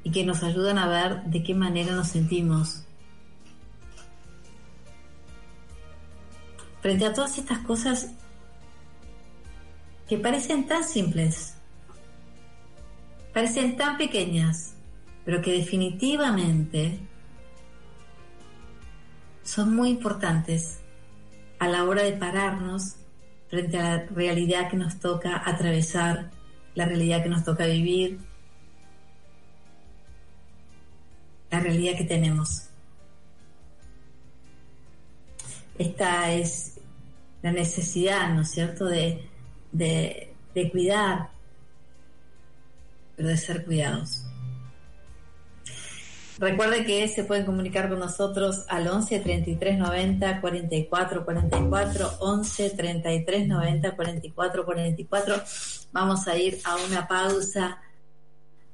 [0.04, 2.84] y que nos ayudan a ver de qué manera nos sentimos.
[6.82, 8.12] Frente a todas estas cosas
[10.12, 11.56] que parecen tan simples,
[13.34, 14.76] parecen tan pequeñas,
[15.24, 17.00] pero que definitivamente
[19.42, 20.82] son muy importantes
[21.60, 22.98] a la hora de pararnos
[23.48, 26.30] frente a la realidad que nos toca atravesar,
[26.76, 28.20] la realidad que nos toca vivir,
[31.50, 32.64] la realidad que tenemos.
[35.80, 36.82] Esta es
[37.42, 39.31] la necesidad, ¿no es cierto?, de,
[39.72, 41.30] de, de cuidar,
[43.16, 44.26] pero de ser cuidados.
[46.42, 53.48] Recuerde que se pueden comunicar con nosotros al 11 33 90 44 44 11 33
[53.48, 55.36] 90 44 44.
[55.92, 57.78] Vamos a ir a una pausa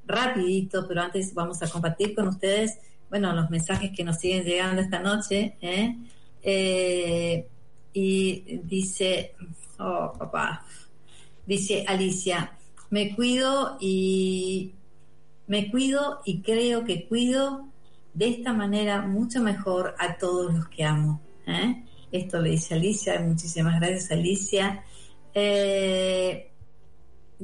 [0.06, 2.80] rapidito, pero antes vamos a compartir con ustedes,
[3.10, 5.58] bueno, los mensajes que nos siguen llegando esta noche.
[5.60, 5.94] ¿eh?
[6.42, 7.48] Eh,
[7.92, 9.36] y dice,
[9.78, 10.66] oh papá,
[11.48, 12.52] dice Alicia,
[12.92, 14.76] me cuido y
[15.48, 17.68] me cuido y creo que cuido
[18.14, 21.22] de esta manera mucho mejor a todos los que amo.
[21.48, 21.84] ¿eh?
[22.12, 24.84] Esto le dice Alicia, muchísimas gracias Alicia.
[25.34, 26.52] Eh,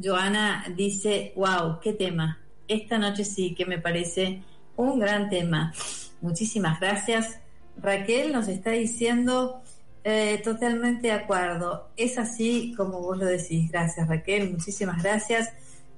[0.02, 2.40] Joana dice, wow, qué tema.
[2.68, 4.42] Esta noche sí que me parece
[4.76, 5.74] un gran tema.
[6.22, 7.40] Muchísimas gracias.
[7.78, 9.62] Raquel nos está diciendo
[10.04, 11.90] eh, totalmente de acuerdo.
[11.96, 13.72] Es así como vos lo decís.
[13.72, 15.50] Gracias Raquel, muchísimas gracias.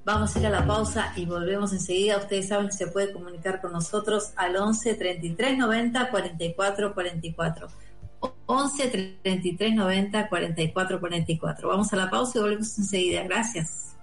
[0.03, 2.18] Vamos a ir a la pausa y volvemos enseguida.
[2.18, 7.68] Ustedes saben que se puede comunicar con nosotros al 11 33 90 44 44.
[8.45, 8.88] 11
[9.24, 11.68] 33 90 44 44.
[11.68, 13.24] Vamos a la pausa y volvemos enseguida.
[13.24, 13.95] Gracias.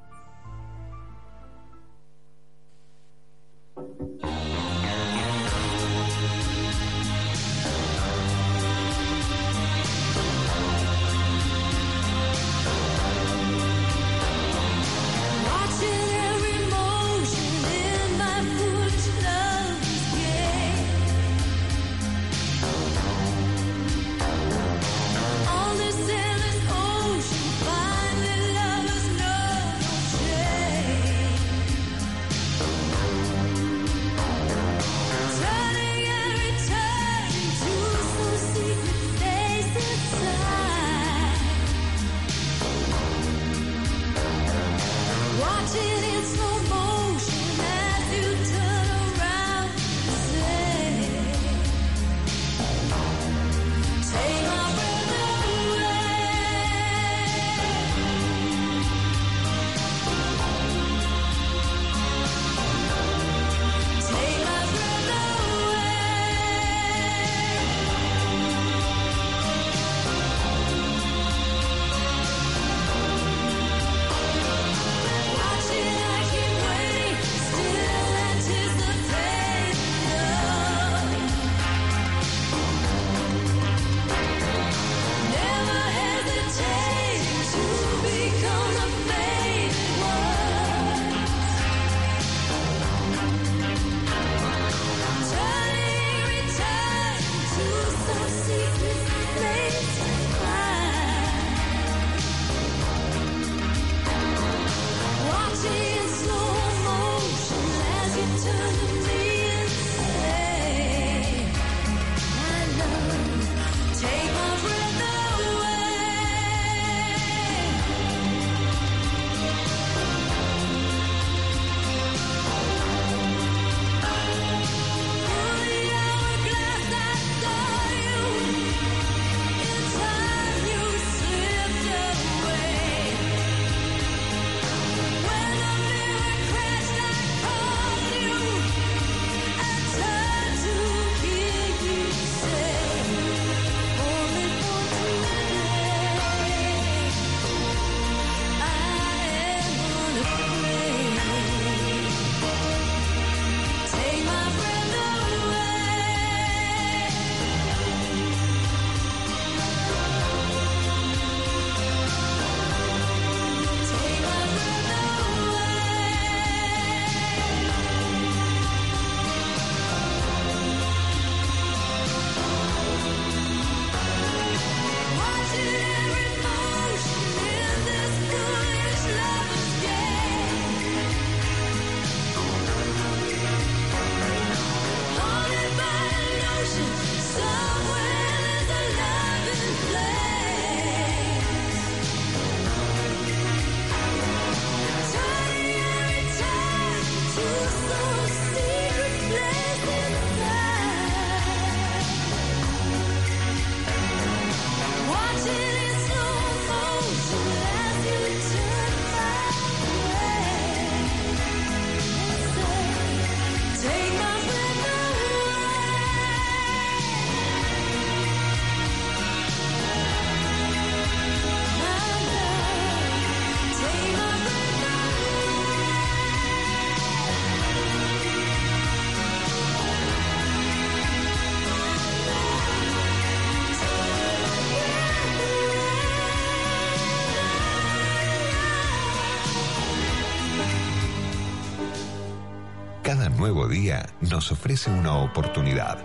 [244.20, 245.98] Nos ofrece una oportunidad,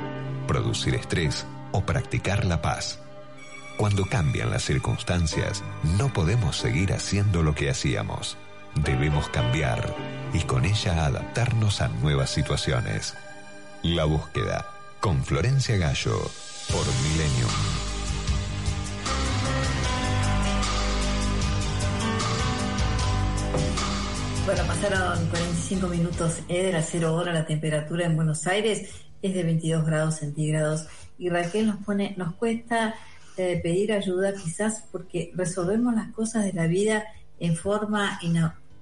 [0.47, 2.99] producir estrés o practicar la paz.
[3.77, 5.63] Cuando cambian las circunstancias,
[5.97, 8.37] no podemos seguir haciendo lo que hacíamos.
[8.73, 9.95] Debemos cambiar
[10.33, 13.15] y con ella adaptarnos a nuevas situaciones.
[13.83, 14.65] La búsqueda
[14.99, 16.31] con Florencia Gallo
[16.71, 17.51] por Millennium.
[24.47, 25.27] Bueno, pasaron
[25.67, 28.89] 45 minutos eh, de la cero hora, la temperatura en Buenos Aires
[29.21, 30.87] es de 22 grados centígrados
[31.17, 32.95] y Raquel nos pone, nos cuesta
[33.35, 37.03] eh, pedir ayuda quizás porque resolvemos las cosas de la vida
[37.41, 38.17] en forma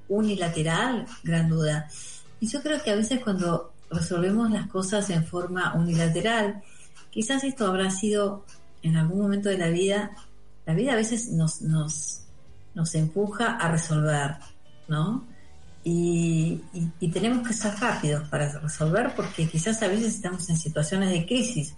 [0.10, 1.90] unilateral, gran duda.
[2.40, 6.62] Y yo creo que a veces cuando resolvemos las cosas en forma unilateral,
[7.10, 8.46] quizás esto habrá sido
[8.84, 10.12] en algún momento de la vida,
[10.68, 12.22] la vida a veces nos, nos,
[12.76, 14.36] nos empuja a resolver,
[14.88, 15.35] ¿no?
[15.88, 20.58] Y, y- y tenemos que ser rápidos para resolver porque quizás a veces estamos en
[20.58, 21.76] situaciones de crisis.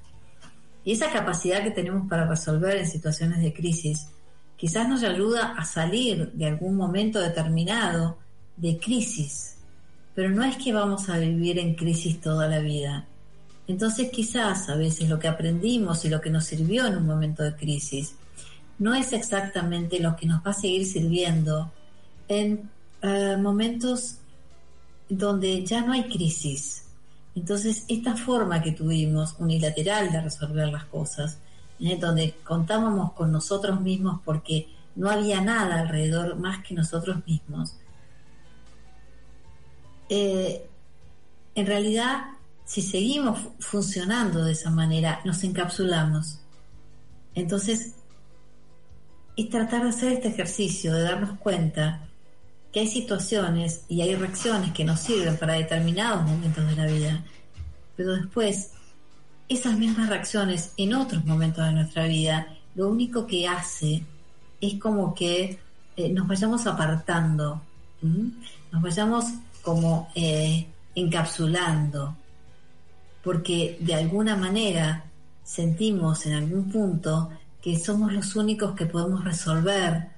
[0.85, 4.07] Y esa capacidad que tenemos para resolver en situaciones de crisis
[4.55, 8.17] quizás nos ayuda a salir de algún momento determinado
[8.55, 9.57] de crisis.
[10.15, 13.05] Pero no es que vamos a vivir en crisis toda la vida.
[13.67, 17.43] Entonces quizás a veces lo que aprendimos y lo que nos sirvió en un momento
[17.43, 18.15] de crisis
[18.79, 21.69] no es exactamente lo que nos va a seguir sirviendo
[22.29, 22.69] en
[23.01, 24.17] eh, momentos
[25.09, 26.83] donde ya no hay crisis.
[27.35, 31.37] Entonces, esta forma que tuvimos unilateral de resolver las cosas,
[31.79, 31.97] ¿eh?
[31.99, 37.75] donde contábamos con nosotros mismos porque no había nada alrededor más que nosotros mismos,
[40.09, 40.65] eh,
[41.55, 42.25] en realidad,
[42.65, 46.39] si seguimos fu- funcionando de esa manera, nos encapsulamos.
[47.35, 47.93] Entonces,
[49.35, 52.07] es tratar de hacer este ejercicio, de darnos cuenta
[52.77, 57.23] que hay situaciones y hay reacciones que nos sirven para determinados momentos de la vida,
[57.95, 58.69] pero después
[59.49, 64.03] esas mismas reacciones en otros momentos de nuestra vida, lo único que hace
[64.61, 65.57] es como que
[65.95, 67.63] eh, nos vayamos apartando,
[68.71, 69.25] nos vayamos
[69.63, 72.15] como eh, encapsulando,
[73.23, 75.03] porque de alguna manera
[75.43, 80.16] sentimos en algún punto que somos los únicos que podemos resolver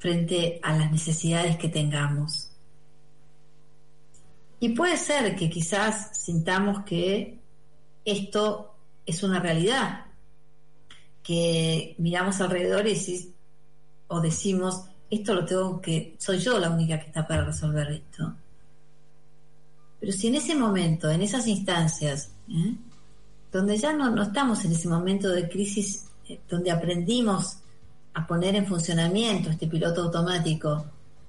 [0.00, 2.50] frente a las necesidades que tengamos.
[4.58, 7.38] Y puede ser que quizás sintamos que
[8.04, 8.74] esto
[9.04, 10.06] es una realidad,
[11.22, 13.34] que miramos alrededor y
[14.08, 18.34] o decimos, esto lo tengo que, soy yo la única que está para resolver esto.
[20.00, 22.74] Pero si en ese momento, en esas instancias, ¿eh?
[23.52, 27.58] donde ya no, no estamos en ese momento de crisis, eh, donde aprendimos
[28.14, 30.84] a poner en funcionamiento este piloto automático,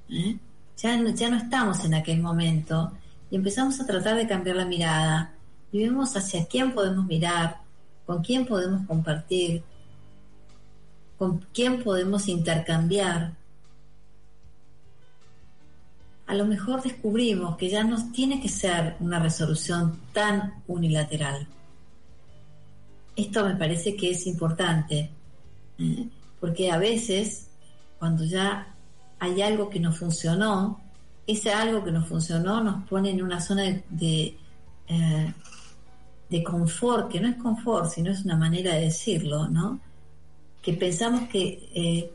[0.09, 0.37] ¿eh?
[0.77, 2.91] ya, no, ya no estamos en aquel momento
[3.29, 5.33] y empezamos a tratar de cambiar la mirada
[5.71, 7.57] y vemos hacia quién podemos mirar,
[8.05, 9.63] con quién podemos compartir,
[11.17, 13.33] con quién podemos intercambiar.
[16.27, 21.47] A lo mejor descubrimos que ya no tiene que ser una resolución tan unilateral.
[23.15, 25.11] Esto me parece que es importante,
[25.77, 26.07] ¿eh?
[26.41, 27.47] Porque a veces
[27.99, 28.67] cuando ya
[29.19, 30.81] hay algo que no funcionó,
[31.27, 34.35] ese algo que no funcionó nos pone en una zona de, de,
[36.29, 39.79] eh, confort, que no es confort, sino es una manera de decirlo, ¿no?
[40.63, 42.11] Que pensamos que eh,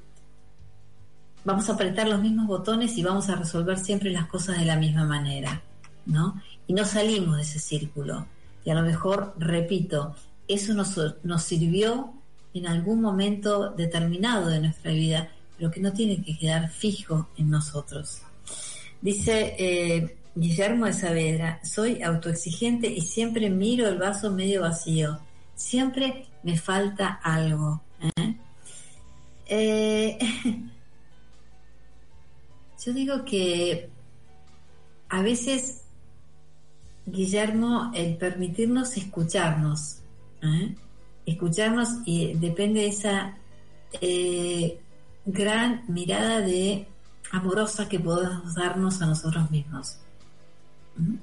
[1.45, 4.77] vamos a apretar los mismos botones y vamos a resolver siempre las cosas de la
[4.77, 5.63] misma manera,
[6.05, 6.43] ¿no?
[6.67, 8.27] Y no salimos de ese círculo.
[8.65, 10.17] Y a lo mejor, repito,
[10.49, 12.16] eso nos, nos sirvió
[12.59, 17.51] en algún momento determinado de nuestra vida, pero que no tiene que quedar fijo en
[17.51, 18.23] nosotros.
[19.01, 25.19] Dice eh, Guillermo de Saavedra, soy autoexigente y siempre miro el vaso medio vacío.
[25.55, 27.83] Siempre me falta algo.
[28.17, 28.37] ¿eh?
[29.47, 30.19] Eh,
[32.85, 33.89] yo digo que
[35.09, 35.83] a veces,
[37.07, 40.01] Guillermo, el permitirnos escucharnos,
[40.43, 40.75] ¿eh?
[41.27, 43.37] Escucharnos y depende de esa
[44.01, 44.79] eh,
[45.25, 46.87] gran mirada de
[47.33, 49.97] amorosa que podemos darnos a nosotros mismos.
[50.97, 51.17] ¿Mm?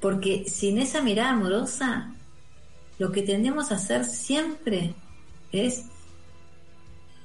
[0.00, 2.12] Porque sin esa mirada amorosa,
[2.98, 4.94] lo que tendemos a hacer siempre
[5.52, 5.84] es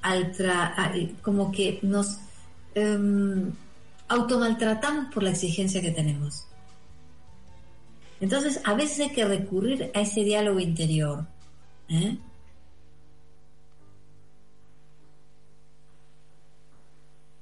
[0.01, 2.19] al- como que nos
[2.75, 3.51] em,
[4.07, 6.45] automaltratamos por la exigencia que tenemos.
[8.19, 11.25] Entonces, a veces hay que recurrir a ese diálogo interior.
[11.89, 12.17] ¿eh?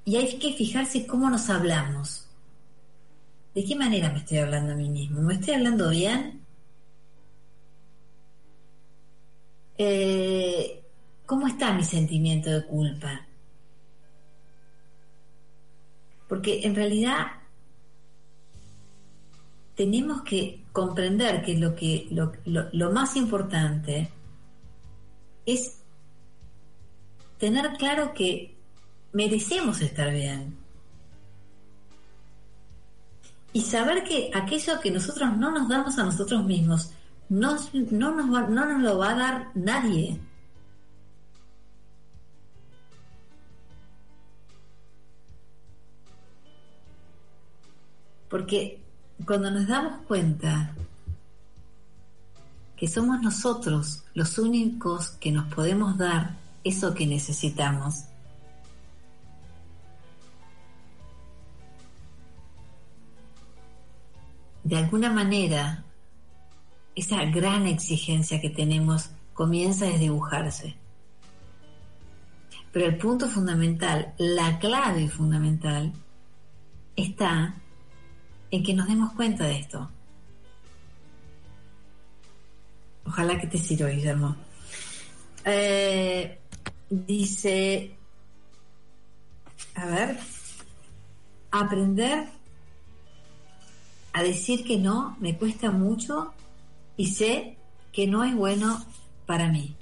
[0.04, 2.24] Y hay que fijarse cómo nos hablamos.
[3.54, 5.22] ¿de qué manera me estoy hablando a mí mismo?
[5.22, 6.44] ¿Me estoy hablando bien?
[9.78, 10.82] Eh,
[11.24, 13.26] ¿Cómo está mi sentimiento de culpa?
[16.28, 17.26] Porque en realidad
[19.76, 22.32] tenemos que comprender que lo que lo,
[22.72, 24.10] lo- más importante
[25.46, 25.78] es
[27.38, 28.56] tener claro que
[29.12, 30.56] merecemos estar bien
[33.52, 36.90] y saber que aquello que nosotros no nos damos a nosotros mismos
[37.28, 37.56] no,
[37.92, 40.18] no, nos, no nos lo va a dar nadie.
[48.28, 48.80] Porque
[49.26, 50.74] cuando nos damos cuenta
[52.76, 58.04] que somos nosotros los únicos que nos podemos dar eso que necesitamos,
[64.64, 65.84] de alguna manera
[66.94, 70.76] esa gran exigencia que tenemos comienza a desdibujarse.
[72.72, 75.92] Pero el punto fundamental, la clave fundamental,
[76.96, 77.54] está
[78.54, 79.90] en que nos demos cuenta de esto.
[83.04, 84.36] Ojalá que te sirva, Guillermo.
[85.44, 86.38] Eh,
[86.88, 87.96] dice,
[89.74, 90.18] a ver,
[91.50, 92.28] aprender
[94.12, 96.32] a decir que no me cuesta mucho
[96.96, 97.56] y sé
[97.92, 98.86] que no es bueno
[99.26, 99.76] para mí.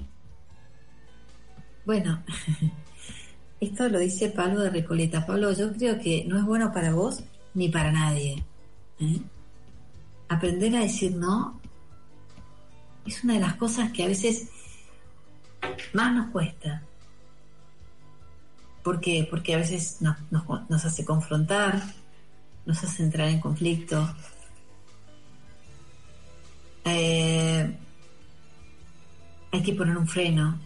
[1.85, 2.23] Bueno,
[3.61, 5.27] esto lo dice Pablo de Recoleta.
[5.27, 8.43] Pablo, yo creo que no es bueno para vos ni para nadie.
[9.03, 9.21] ¿Eh?
[10.29, 11.61] Aprender a decir no
[13.07, 14.49] es una de las cosas que a veces
[15.93, 16.83] más nos cuesta.
[18.83, 19.27] ¿Por qué?
[19.29, 21.83] Porque a veces nos, hace confrontar,
[22.67, 24.15] nos hace entrar en conflicto.
[26.85, 27.77] Eh,
[29.53, 30.59] hay que poner un freno.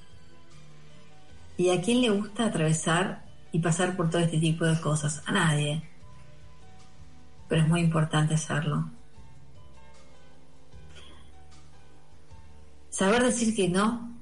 [1.59, 5.23] ¿Y a quién le gusta atravesar y pasar por todo este tipo de cosas?
[5.27, 5.83] A nadie.
[7.49, 8.91] Pero es muy importante hacerlo.
[12.91, 14.17] Saber decir que no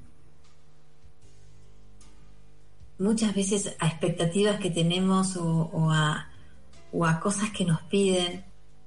[2.98, 6.28] muchas veces a expectativas que tenemos o, a,
[6.92, 8.44] o a cosas que nos piden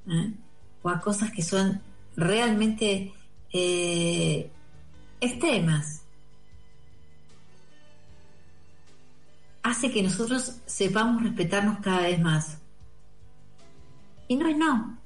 [0.10, 0.34] ¿eh?
[0.82, 1.82] o a cosas que son
[2.16, 3.14] realmente
[3.54, 4.50] eh,
[5.20, 6.04] extremas
[9.64, 12.58] hace que nosotros sepamos respetarnos cada vez más
[14.28, 14.98] y no es no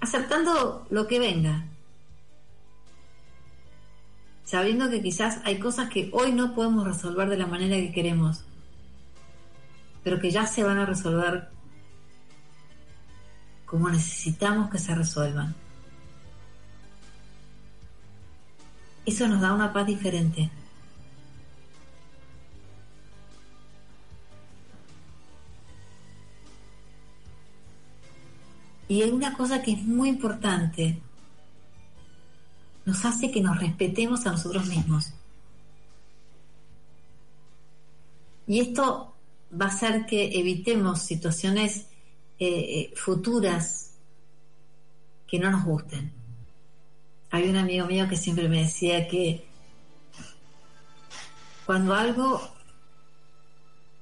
[0.00, 1.64] aceptando lo que venga
[4.46, 8.44] sabiendo que quizás hay cosas que hoy no podemos resolver de la manera que queremos,
[10.04, 11.50] pero que ya se van a resolver
[13.66, 15.54] como necesitamos que se resuelvan.
[19.04, 20.50] Eso nos da una paz diferente.
[28.88, 31.00] Y hay una cosa que es muy importante
[32.86, 35.12] nos hace que nos respetemos a nosotros mismos.
[38.46, 39.12] Y esto
[39.60, 41.88] va a hacer que evitemos situaciones
[42.38, 43.90] eh, eh, futuras
[45.26, 46.12] que no nos gusten.
[47.30, 49.44] Hay un amigo mío que siempre me decía que
[51.66, 52.40] cuando algo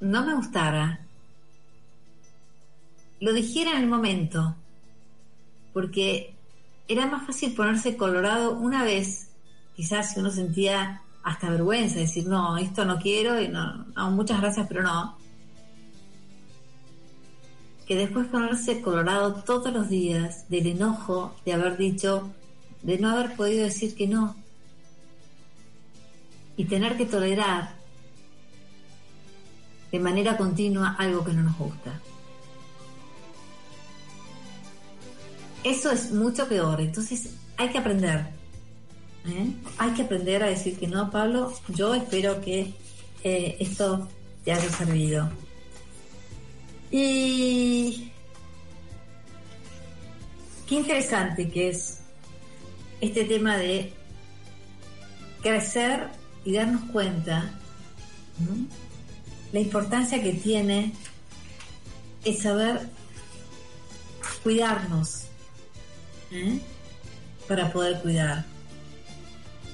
[0.01, 1.07] no me gustara,
[3.21, 4.57] lo dijera en el momento,
[5.75, 6.35] porque
[6.89, 9.29] era más fácil ponerse colorado una vez,
[9.77, 14.41] quizás si uno sentía hasta vergüenza, decir, no, esto no quiero, y no, no, muchas
[14.41, 15.19] gracias, pero no.
[17.87, 22.31] Que después ponerse colorado todos los días del enojo de haber dicho,
[22.83, 24.37] de no haber podido decir que no.
[26.57, 27.75] Y tener que tolerar
[29.91, 32.01] de manera continua algo que no nos gusta.
[35.65, 36.81] Eso es mucho peor.
[36.81, 38.27] Entonces hay que aprender.
[39.27, 39.51] ¿eh?
[39.79, 41.53] Hay que aprender a decir que no, Pablo.
[41.69, 42.75] Yo espero que
[43.25, 44.07] eh, esto
[44.45, 45.31] te haya servido.
[46.91, 48.13] Y
[50.69, 52.01] qué interesante que es
[53.01, 53.93] este tema de
[55.43, 56.09] crecer
[56.45, 57.51] y darnos cuenta
[58.39, 58.67] ¿no?
[59.53, 60.93] la importancia que tiene
[62.25, 62.89] el saber
[64.43, 65.25] cuidarnos
[66.31, 66.61] ¿eh?
[67.49, 68.45] para poder cuidar.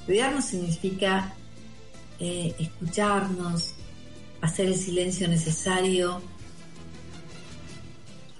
[0.06, 1.34] Cuidarnos significa
[2.18, 3.74] eh, escucharnos,
[4.40, 6.20] hacer el silencio necesario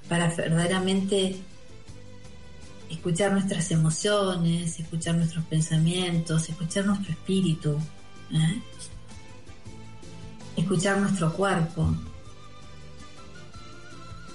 [0.08, 1.36] para verdaderamente
[2.90, 7.78] escuchar nuestras emociones, escuchar nuestros pensamientos, escuchar nuestro espíritu,
[8.32, 8.60] ¿eh?
[10.56, 11.94] escuchar nuestro cuerpo,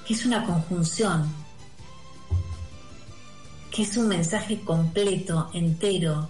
[0.07, 1.30] que es una conjunción,
[3.76, 6.30] que es un mensaje completo, entero.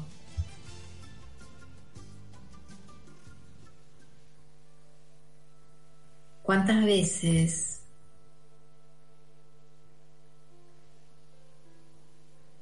[6.42, 7.82] ¿Cuántas veces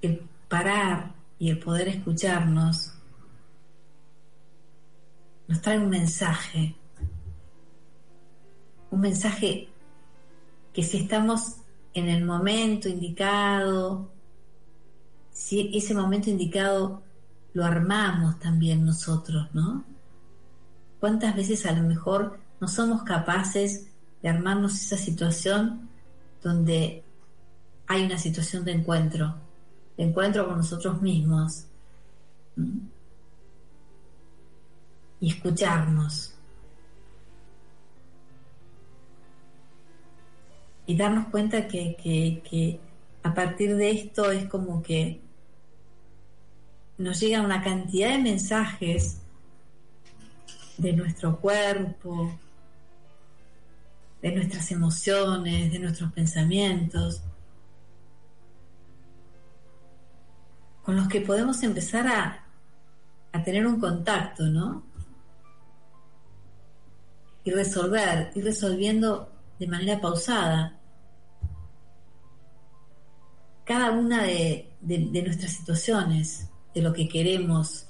[0.02, 2.92] el parar y el poder escucharnos
[5.48, 6.76] nos trae un mensaje,
[8.92, 9.70] un mensaje
[10.74, 11.56] que si estamos
[11.94, 14.13] en el momento indicado,
[15.34, 17.02] si ese momento indicado
[17.54, 19.84] lo armamos también nosotros, ¿no?
[21.00, 23.88] ¿Cuántas veces a lo mejor no somos capaces
[24.22, 25.90] de armarnos esa situación
[26.42, 27.04] donde
[27.88, 29.36] hay una situación de encuentro,
[29.98, 31.66] de encuentro con nosotros mismos?
[35.20, 36.34] Y escucharnos.
[40.86, 42.80] y darnos cuenta que, que, que,
[43.24, 45.22] a partir de esto es como que
[46.98, 49.22] nos llega una cantidad de mensajes
[50.78, 52.38] de nuestro cuerpo,
[54.22, 57.22] de nuestras emociones, de nuestros pensamientos,
[60.84, 62.40] con los que podemos empezar a,
[63.44, 64.84] tener un contacto, ¿no?
[67.44, 70.80] Y resolver, ir resolviendo de manera pausada
[73.64, 77.88] cada una de, nuestras situaciones, de lo que queremos,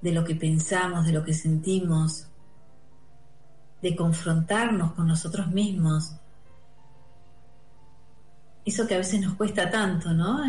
[0.00, 2.26] de lo que pensamos, de lo que sentimos,
[3.82, 6.12] de confrontarnos con nosotros mismos.
[8.64, 10.42] Eso que a veces nos cuesta tanto, ¿no?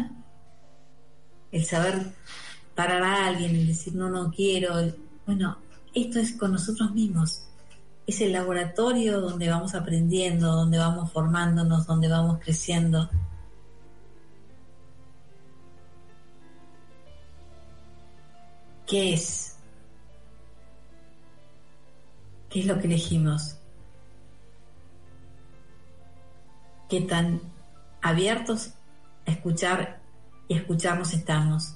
[1.52, 2.14] El saber
[2.76, 4.74] parar a alguien y decir no, no quiero.
[5.26, 5.58] Bueno,
[5.94, 7.48] esto es con nosotros mismos
[8.08, 13.10] es el laboratorio donde vamos aprendiendo, donde vamos formándonos, donde vamos creciendo.
[18.88, 19.58] ¿Qué es?
[22.50, 23.58] ¿Qué es lo que elegimos?
[26.90, 27.42] ¿Qué tan
[28.02, 28.72] abiertos
[29.26, 30.00] a escuchar
[30.48, 31.76] y a escucharnos estamos?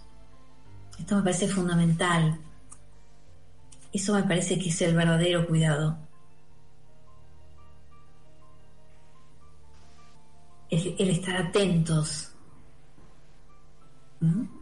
[0.98, 2.40] Esto me parece fundamental.
[3.92, 5.98] Eso me parece que es el verdadero cuidado.
[10.72, 12.32] el, estar atentos.
[14.22, 14.61] ¿Mm?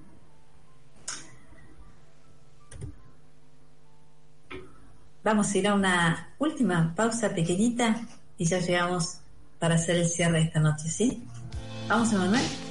[5.24, 8.02] Vamos a ir a una última pausa pequeñita
[8.38, 9.20] y ya llegamos
[9.60, 11.24] para hacer el cierre de esta noche, ¿sí?
[11.88, 12.69] Vamos, Emanuel.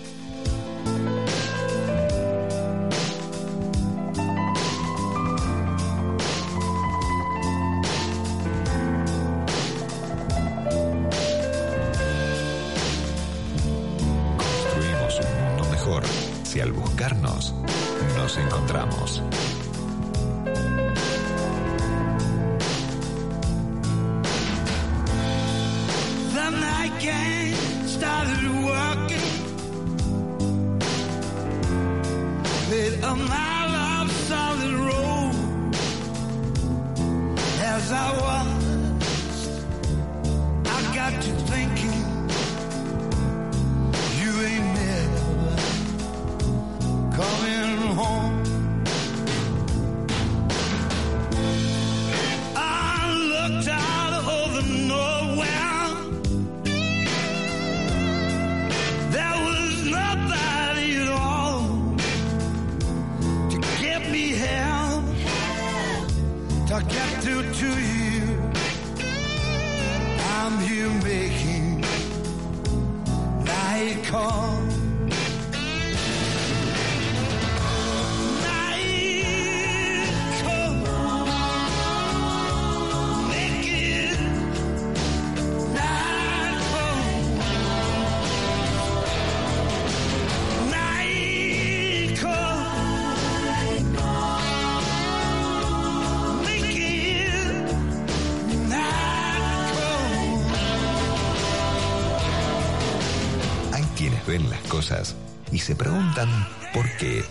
[105.53, 106.29] Y se preguntan
[106.73, 107.25] por qué.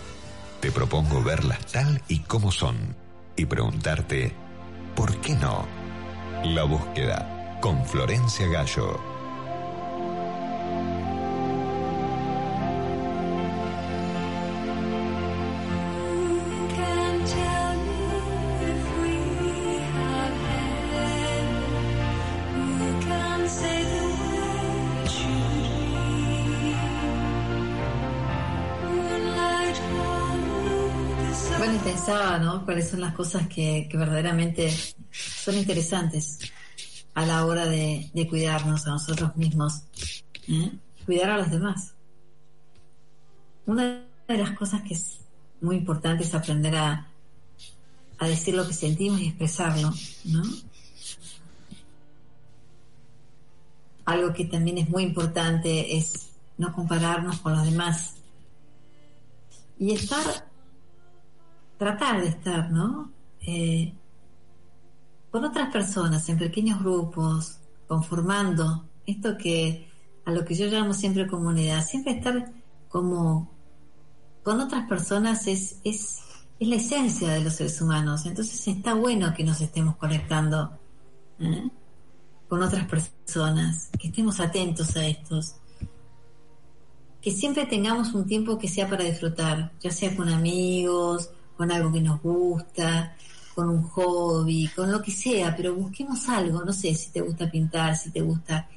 [0.60, 2.96] Te propongo verlas tal y como son
[3.36, 4.32] y preguntarte
[4.94, 5.66] ¿por qué no?
[6.44, 9.17] La búsqueda con Florencia Gallo.
[32.08, 32.64] ¿No?
[32.64, 34.72] Cuáles son las cosas que, verdaderamente
[35.10, 36.38] son interesantes
[37.14, 39.82] a la hora de, de cuidarnos a nosotros mismos,
[40.48, 40.70] ¿eh?
[41.04, 41.94] cuidar a los demás.
[43.66, 45.18] Una de las cosas que es
[45.60, 47.08] muy importante es aprender a,
[48.18, 49.92] a decir lo que sentimos y expresarlo,
[50.24, 50.42] ¿no?
[54.06, 58.14] Algo que también es muy importante es no compararnos con los demás
[59.78, 60.47] y estar,
[61.78, 63.10] tratar de estar, ¿no?
[63.40, 63.94] Eh,
[65.30, 69.88] con otras personas, en pequeños grupos, conformando esto que
[70.24, 72.52] a lo que yo llamo siempre comunidad, siempre estar
[72.88, 73.50] como
[74.42, 76.20] con otras personas es, es,
[76.58, 78.26] la esencia de los seres humanos.
[78.26, 80.72] Entonces está bueno que nos estemos conectando
[81.38, 81.68] ¿eh?
[82.48, 85.54] con otras personas, que estemos atentos a estos,
[87.20, 91.92] que siempre tengamos un tiempo que sea para disfrutar, ya sea con amigos, con algo
[91.92, 93.16] que nos gusta,
[93.52, 97.50] con un hobby, con lo que sea, pero busquemos algo, no sé si te gusta
[97.50, 98.68] pintar, si te gusta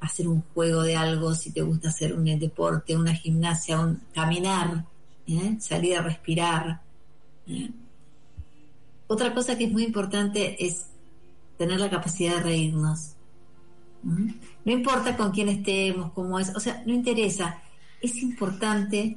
[0.00, 4.84] hacer un juego de algo, si te gusta hacer un deporte, una gimnasia, caminar,
[5.28, 5.56] ¿eh?
[5.60, 6.82] salir a respirar.
[7.46, 7.70] ¿eh?
[9.06, 10.86] Otra cosa que es muy importante es
[11.56, 13.12] tener la capacidad de reírnos.
[14.02, 17.62] No importa con quién estemos, cómo es, o sea, no interesa.
[18.02, 19.16] Es importante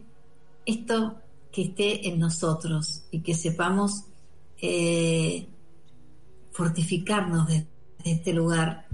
[0.64, 1.18] esto
[1.58, 4.04] que esté en nosotros y que sepamos
[4.62, 5.48] eh,
[6.52, 7.66] fortificarnos de,
[8.04, 8.86] este lugar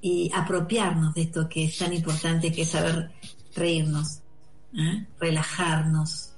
[0.00, 3.12] y apropiarnos de esto que es tan importante que es saber
[3.54, 4.18] reírnos,
[4.76, 5.06] ¿eh?
[5.20, 6.32] relajarnos,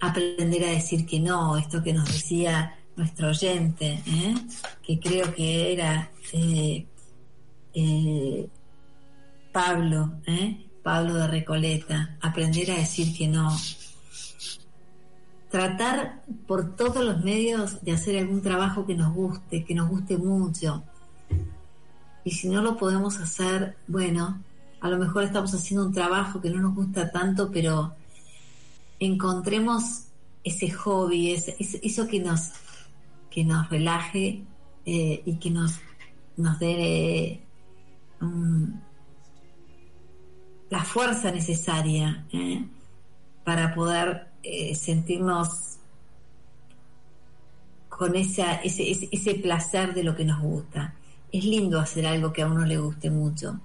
[0.00, 4.34] aprender a decir que no, esto que nos decía nuestro oyente, ¿eh?
[4.82, 6.10] que creo que era
[9.50, 10.69] Pablo, ¿eh?
[10.82, 13.50] Pablo de Recoleta, aprender a decir que no.
[15.50, 20.16] Tratar por todos los medios de hacer algún trabajo que nos guste, que nos guste
[20.16, 20.84] mucho.
[22.24, 24.42] Y si no lo podemos hacer, bueno,
[24.80, 27.94] a lo mejor estamos haciendo un trabajo que no nos gusta tanto, pero
[29.00, 30.04] encontremos
[30.44, 32.50] ese hobby, eso que nos,
[33.30, 34.44] que nos relaje
[34.86, 35.74] eh, y que nos,
[36.36, 37.40] nos dé
[38.20, 38.80] un-
[40.70, 42.64] la fuerza necesaria ¿eh?
[43.44, 45.76] para poder eh, sentirnos
[47.88, 50.94] con esa, ese, ese, ese placer de lo que nos gusta.
[51.32, 53.60] Es lindo hacer algo que a uno le guste mucho.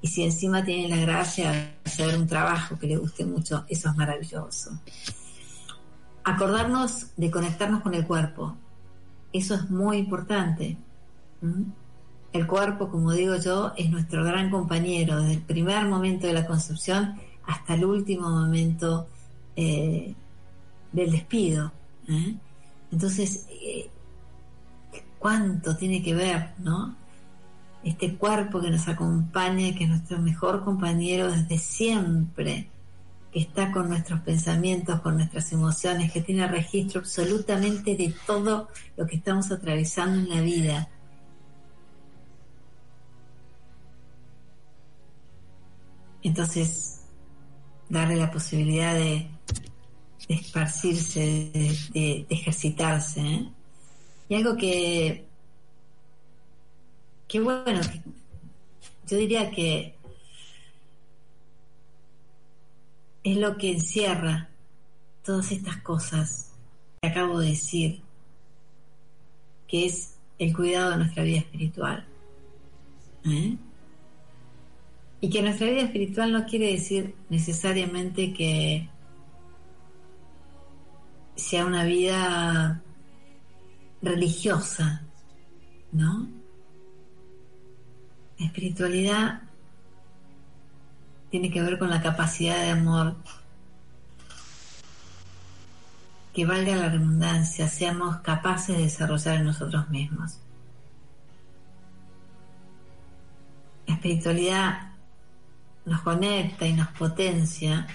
[0.00, 3.90] Y si encima tiene la gracia de hacer un trabajo que le guste mucho, eso
[3.90, 4.78] es maravilloso.
[6.24, 8.56] Acordarnos de conectarnos con el cuerpo.
[9.32, 10.76] Eso es muy importante.
[12.32, 16.46] El cuerpo, como digo yo, es nuestro gran compañero desde el primer momento de la
[16.46, 17.14] concepción
[17.46, 19.08] hasta el último momento
[19.54, 20.14] eh,
[20.92, 21.72] del despido.
[22.08, 22.34] ¿eh?
[22.92, 23.88] Entonces, eh,
[25.18, 26.96] ¿cuánto tiene que ver, no?
[27.82, 32.68] Este cuerpo que nos acompaña, que es nuestro mejor compañero desde siempre,
[33.32, 39.06] que está con nuestros pensamientos, con nuestras emociones, que tiene registro absolutamente de todo lo
[39.06, 40.88] que estamos atravesando en la vida.
[46.26, 47.02] Entonces,
[47.88, 49.30] darle la posibilidad de,
[50.26, 51.52] esparcirse,
[51.92, 53.20] de ejercitarse.
[53.20, 53.48] ¿eh?
[54.28, 55.24] Y algo que,
[57.28, 58.02] que bueno, que
[59.06, 59.94] yo diría que
[63.22, 64.48] es lo que encierra
[65.22, 66.50] todas estas cosas
[67.00, 68.02] que acabo de decir,
[69.68, 72.04] que es el cuidado de nuestra vida espiritual.
[73.26, 73.56] ¿eh?
[75.26, 78.88] Y que nuestra vida espiritual no quiere decir necesariamente que
[81.34, 82.80] sea una vida
[84.00, 85.02] religiosa,
[85.90, 86.28] ¿no?
[88.38, 89.42] La espiritualidad
[91.28, 93.16] tiene que ver con la capacidad de amor
[96.32, 100.38] que valga la redundancia, seamos capaces de desarrollar en nosotros mismos.
[103.88, 104.95] La espiritualidad
[105.86, 107.86] nos conecta y nos potencia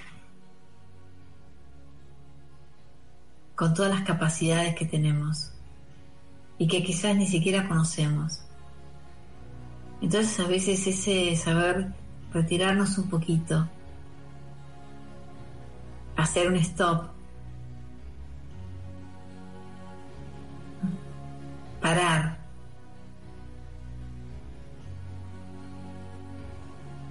[3.53, 5.51] con todas las capacidades que tenemos
[6.57, 8.41] y que quizás ni siquiera conocemos.
[10.01, 11.93] Entonces a veces ese saber
[12.33, 13.67] retirarnos un poquito,
[16.15, 17.09] hacer un stop,
[21.81, 22.37] parar,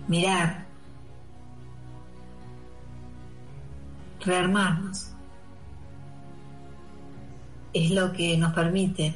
[0.09, 0.70] mirar,
[4.31, 5.09] rearmarnos,
[7.73, 9.15] es lo que nos permite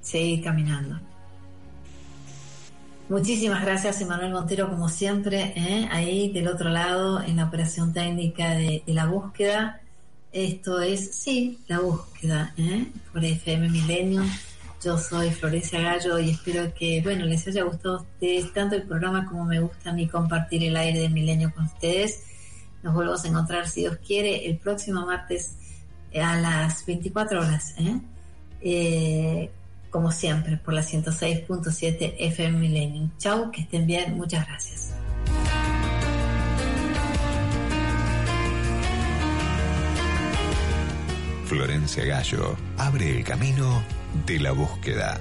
[0.00, 1.00] seguir caminando.
[3.08, 5.88] Muchísimas gracias, Emanuel Montero, como siempre, ¿eh?
[5.90, 9.80] ahí del otro lado en la operación técnica de, la búsqueda.
[10.32, 12.86] Esto es, sí, la búsqueda, ¿eh?
[13.12, 14.22] por FM Milenio.
[14.82, 18.82] Yo soy Florencia Gallo y espero que, bueno, les haya gustado a ustedes tanto el
[18.82, 22.33] programa como me gusta a mí compartir el aire de Milenio con ustedes.
[22.84, 25.56] Nos volvemos a encontrar, si Dios quiere, el próximo martes
[26.14, 27.74] a las 24 horas.
[27.78, 27.98] ¿eh?
[28.60, 29.50] Eh,
[29.88, 33.10] como siempre, por la 106.7 FM Millennium.
[33.16, 34.92] Chau, que estén bien, muchas gracias.
[41.46, 43.82] Florencia Gallo abre el camino
[44.26, 45.18] de la búsqueda.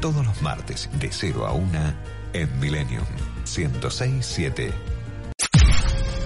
[0.00, 1.78] Todos los martes de 0 a 1
[2.32, 3.04] en Millennium
[3.44, 4.95] 106.7.